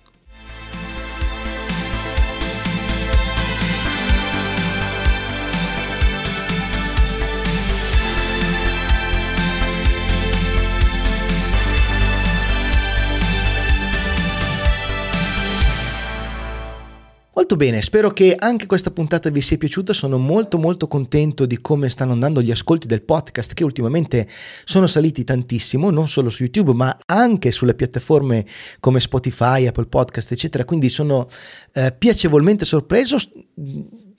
Molto 17.36 17.56
bene, 17.56 17.82
spero 17.82 18.12
che 18.12 18.34
anche 18.34 18.64
questa 18.64 18.90
puntata 18.90 19.28
vi 19.28 19.42
sia 19.42 19.58
piaciuta, 19.58 19.92
sono 19.92 20.16
molto 20.16 20.56
molto 20.56 20.88
contento 20.88 21.44
di 21.44 21.60
come 21.60 21.90
stanno 21.90 22.12
andando 22.12 22.40
gli 22.40 22.50
ascolti 22.50 22.86
del 22.86 23.02
podcast 23.02 23.52
che 23.52 23.62
ultimamente 23.62 24.26
sono 24.64 24.86
saliti 24.86 25.22
tantissimo, 25.22 25.90
non 25.90 26.08
solo 26.08 26.30
su 26.30 26.44
YouTube 26.44 26.72
ma 26.72 26.96
anche 27.04 27.50
sulle 27.50 27.74
piattaforme 27.74 28.46
come 28.80 29.00
Spotify, 29.00 29.66
Apple 29.66 29.84
Podcast 29.84 30.32
eccetera, 30.32 30.64
quindi 30.64 30.88
sono 30.88 31.28
eh, 31.74 31.92
piacevolmente 31.92 32.64
sorpreso. 32.64 33.18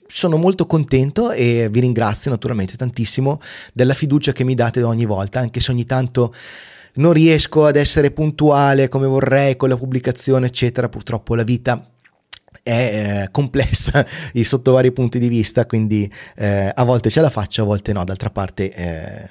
Sono 0.06 0.36
molto 0.36 0.68
contento 0.68 1.32
e 1.32 1.68
vi 1.72 1.80
ringrazio 1.80 2.30
naturalmente 2.30 2.76
tantissimo 2.76 3.40
della 3.74 3.94
fiducia 3.94 4.30
che 4.30 4.44
mi 4.44 4.54
date 4.54 4.80
ogni 4.82 5.06
volta, 5.06 5.40
anche 5.40 5.58
se 5.58 5.72
ogni 5.72 5.84
tanto 5.84 6.32
non 6.94 7.12
riesco 7.12 7.66
ad 7.66 7.74
essere 7.74 8.12
puntuale 8.12 8.86
come 8.86 9.08
vorrei 9.08 9.56
con 9.56 9.68
la 9.68 9.76
pubblicazione, 9.76 10.46
eccetera. 10.46 10.88
Purtroppo 10.88 11.34
la 11.34 11.42
vita 11.42 11.84
è 12.62 13.22
eh, 13.24 13.30
complessa 13.30 14.06
sotto 14.42 14.72
vari 14.72 14.92
punti 14.92 15.18
di 15.18 15.28
vista, 15.28 15.66
quindi 15.66 16.10
eh, 16.36 16.72
a 16.74 16.84
volte 16.84 17.10
ce 17.10 17.20
la 17.20 17.30
faccio, 17.30 17.62
a 17.62 17.64
volte 17.66 17.92
no. 17.92 18.04
D'altra 18.04 18.30
parte, 18.30 18.72
eh, 18.72 19.30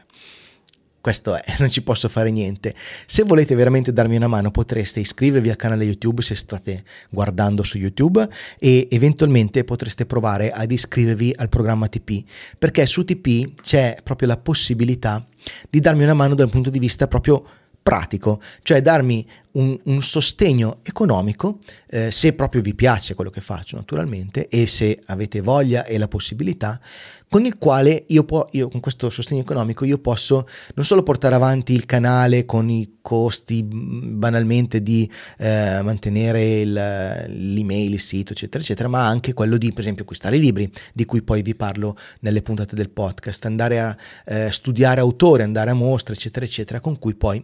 questo 1.01 1.36
è, 1.36 1.43
non 1.60 1.69
ci 1.69 1.82
posso 1.84 2.10
fare 2.10 2.32
niente. 2.32 2.75
Se 3.06 3.23
volete 3.23 3.56
veramente 3.56 3.93
darmi 3.93 4.15
una 4.15 4.27
mano, 4.27 4.51
potreste 4.51 4.99
iscrivervi 4.99 5.49
al 5.49 5.56
canale 5.56 5.86
YouTube 5.86 6.21
se 6.21 6.36
state 6.36 6.84
guardando 7.10 7.63
su 7.63 7.77
YouTube 7.77 8.27
e 8.60 8.88
eventualmente 8.91 9.63
potreste 9.63 10.06
provare 10.06 10.51
ad 10.51 10.71
iscrivervi 10.71 11.34
al 11.38 11.49
programma 11.49 11.88
TP, 11.88 12.23
perché 12.58 12.86
su 12.86 13.06
TP 13.06 13.62
c'è 13.62 13.97
proprio 14.03 14.27
la 14.27 14.38
possibilità 14.38 15.25
di 15.69 15.80
darmi 15.80 16.03
una 16.03 16.13
mano 16.13 16.36
dal 16.36 16.49
punto 16.49 16.69
di 16.69 16.80
vista 16.80 17.08
proprio 17.08 17.45
pratico, 17.88 18.41
cioè 18.63 18.82
darmi 18.82 19.26
un, 19.54 19.80
un 19.84 20.04
sostegno 20.04 20.80
economico, 20.84 21.60
eh, 21.89 22.12
se 22.12 22.34
proprio 22.34 22.62
vi 22.62 22.76
piace 22.76 23.13
quello 23.13 23.30
che 23.30 23.39
faccio 23.39 23.78
naturalmente 23.78 24.50
e 24.50 24.67
se 24.67 25.02
avete 25.06 25.39
voglia 25.39 25.86
e 25.86 25.97
la 25.97 26.10
possibilità, 26.10 26.82
con 27.30 27.45
il 27.45 27.58
quale 27.58 28.04
io, 28.08 28.26
po- 28.26 28.50
io 28.52 28.67
con 28.67 28.82
questo 28.82 29.10
sostegno 29.10 29.39
economico 29.39 29.86
io 29.86 30.00
posso 30.00 30.45
non 30.76 30.84
solo 30.84 31.02
portare 31.02 31.36
avanti 31.36 31.73
il 31.73 31.86
canale 31.86 32.45
con 32.45 32.69
i 32.69 32.97
costi 33.02 33.63
banalmente 33.63 34.82
di 34.82 35.10
eh, 35.38 35.80
mantenere 35.82 36.60
il, 36.60 36.73
l'email, 36.73 37.93
il 37.93 38.02
sito 38.02 38.34
eccetera 38.34 38.62
eccetera, 38.62 38.89
ma 38.89 39.08
anche 39.08 39.34
quello 39.34 39.56
di 39.56 39.71
per 39.71 39.80
esempio 39.80 40.04
acquistare 40.04 40.36
i 40.36 40.41
libri 40.41 40.69
di 40.93 41.06
cui 41.06 41.21
poi 41.21 41.41
vi 41.41 41.56
parlo 41.56 41.95
nelle 42.19 42.41
puntate 42.41 42.76
del 42.76 42.89
podcast, 42.89 43.45
andare 43.45 43.80
a 43.80 43.95
eh, 44.26 44.52
studiare 44.52 45.00
autore, 45.00 45.43
andare 45.43 45.69
a 45.69 45.73
mostre 45.73 46.15
eccetera 46.15 46.43
eccetera, 46.43 46.82
con 46.82 47.00
cui 47.00 47.15
poi 47.15 47.41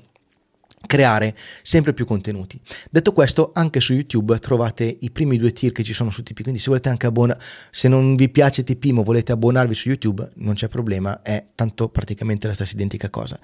creare 0.85 1.35
sempre 1.61 1.93
più 1.93 2.05
contenuti. 2.05 2.59
Detto 2.89 3.13
questo, 3.13 3.51
anche 3.53 3.79
su 3.79 3.93
YouTube 3.93 4.37
trovate 4.39 4.97
i 4.99 5.11
primi 5.11 5.37
due 5.37 5.51
tier 5.53 5.71
che 5.71 5.83
ci 5.83 5.93
sono 5.93 6.09
su 6.09 6.23
TP, 6.23 6.41
quindi 6.41 6.59
se 6.59 6.69
volete 6.69 6.89
anche 6.89 7.07
abbonare, 7.07 7.39
se 7.71 7.87
non 7.87 8.15
vi 8.15 8.29
piace 8.29 8.63
TP 8.63 8.85
ma 8.91 9.01
volete 9.01 9.31
abbonarvi 9.31 9.73
su 9.73 9.89
YouTube, 9.89 10.29
non 10.35 10.53
c'è 10.53 10.67
problema, 10.67 11.21
è 11.21 11.43
tanto 11.55 11.89
praticamente 11.89 12.47
la 12.47 12.53
stessa 12.53 12.73
identica 12.73 13.09
cosa. 13.09 13.39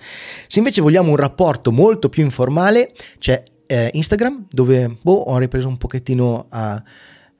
Se 0.47 0.59
invece 0.59 0.81
vogliamo 0.81 1.09
un 1.09 1.15
rapporto 1.15 1.71
molto 1.71 2.09
più 2.09 2.23
informale, 2.23 2.93
c'è 3.19 3.41
eh, 3.65 3.89
Instagram, 3.93 4.47
dove 4.49 4.97
boh, 5.01 5.13
ho 5.13 5.37
ripreso 5.37 5.67
un 5.67 5.77
pochettino 5.77 6.47
a 6.49 6.83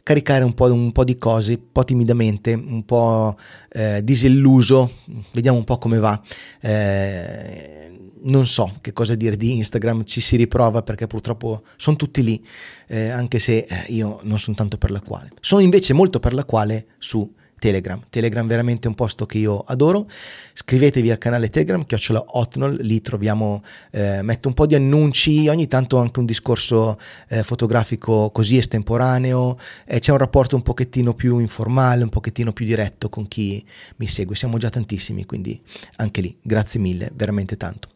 caricare 0.10 0.43
un 0.43 0.56
po', 0.56 0.74
un 0.74 0.91
po', 0.91 1.04
di 1.04 1.19
cose, 1.19 1.54
un 1.54 1.72
po' 1.72 1.84
timidamente, 1.84 2.56
un 2.56 2.84
po' 2.84 3.38
eh, 3.72 4.04
disilluso, 4.04 4.93
vediamo 5.34 5.60
un 5.60 5.63
po' 5.63 5.78
come 5.78 6.00
va. 6.00 6.19
Eh, 6.60 7.91
non 8.22 8.48
so 8.48 8.74
che 8.82 8.91
cosa 8.91 9.13
dire 9.13 9.38
di 9.38 9.58
Instagram, 9.58 10.06
ci 10.06 10.19
si 10.19 10.36
riprova 10.36 10.82
perché 10.82 11.06
purtroppo 11.06 11.62
sono 11.76 11.95
tutti 11.95 12.24
lì, 12.24 12.43
eh, 12.88 13.10
anche 13.10 13.38
se 13.38 13.67
eh, 13.69 13.86
io 13.89 14.19
non 14.24 14.39
sono 14.39 14.56
tanto 14.56 14.80
per 14.80 14.89
la 14.89 15.00
quale. 15.00 15.30
Sono 15.41 15.62
invece 15.62 15.93
molto 15.93 16.19
per 16.19 16.34
la 16.34 16.43
quale 16.43 16.88
su 16.98 17.32
Telegram. 17.60 18.02
Telegram 18.10 18.48
veramente 18.48 18.88
un 18.88 18.95
posto 18.95 19.26
che 19.26 19.38
io 19.38 19.60
adoro. 19.60 20.08
Scrivetevi 20.54 21.12
al 21.12 21.17
canale 21.17 21.50
Telegram, 21.50 21.86
chiocciola 21.86 22.24
Hotnol, 22.26 22.78
lì 22.82 23.02
troviamo, 23.02 23.63
eh, 23.91 24.22
metto 24.24 24.48
un 24.48 24.54
po' 24.54 24.65
di 24.65 24.76
annunci, 24.76 25.48
ogni 25.48 25.67
tanto 25.67 25.98
anche 25.98 26.19
un 26.19 26.26
discorso 26.26 26.98
eh, 27.28 27.43
fotografico 27.43 28.32
così 28.32 28.58
estemporaneo, 28.58 29.60
eh, 29.86 30.00
c'è 30.00 30.12
un 30.12 30.17
rapporto 30.17 30.56
un 30.56 30.63
pochettino 30.63 31.13
più 31.13 31.39
informale, 31.39 32.04
un 32.04 32.10
pochettino 32.10 32.54
più 32.54 32.65
diretto 32.65 33.10
con 33.10 33.28
chi 33.28 33.63
mi 33.98 34.08
segue. 34.08 34.36
Siamo 34.36 34.58
già 34.58 34.69
tantissimi, 34.69 35.26
quindi 35.26 35.62
anche 35.98 36.22
lì, 36.22 36.36
grazie 36.41 36.80
mille, 36.80 37.12
veramente 37.13 37.58
tanto. 37.58 37.89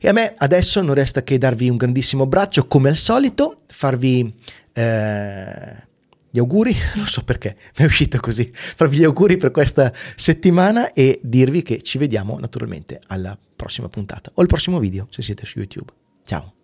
E 0.00 0.08
a 0.08 0.12
me 0.12 0.34
adesso 0.36 0.80
non 0.80 0.94
resta 0.94 1.22
che 1.22 1.38
darvi 1.38 1.68
un 1.68 1.76
grandissimo 1.76 2.22
abbraccio, 2.22 2.66
come 2.66 2.88
al 2.88 2.96
solito, 2.96 3.58
farvi... 3.66 4.32
Eh, 4.72 5.92
gli 6.34 6.40
auguri, 6.40 6.74
non 6.96 7.06
so 7.06 7.22
perché, 7.22 7.56
mi 7.78 7.84
è 7.84 7.86
uscito 7.86 8.18
così, 8.18 8.50
farvi 8.52 8.96
gli 8.96 9.04
auguri 9.04 9.36
per 9.36 9.52
questa 9.52 9.92
settimana 10.16 10.92
e 10.92 11.20
dirvi 11.22 11.62
che 11.62 11.80
ci 11.80 11.96
vediamo 11.96 12.36
naturalmente 12.40 13.00
alla 13.06 13.38
prossima 13.54 13.88
puntata 13.88 14.32
o 14.34 14.40
al 14.40 14.48
prossimo 14.48 14.80
video 14.80 15.06
se 15.10 15.22
siete 15.22 15.46
su 15.46 15.60
YouTube. 15.60 15.92
Ciao! 16.24 16.63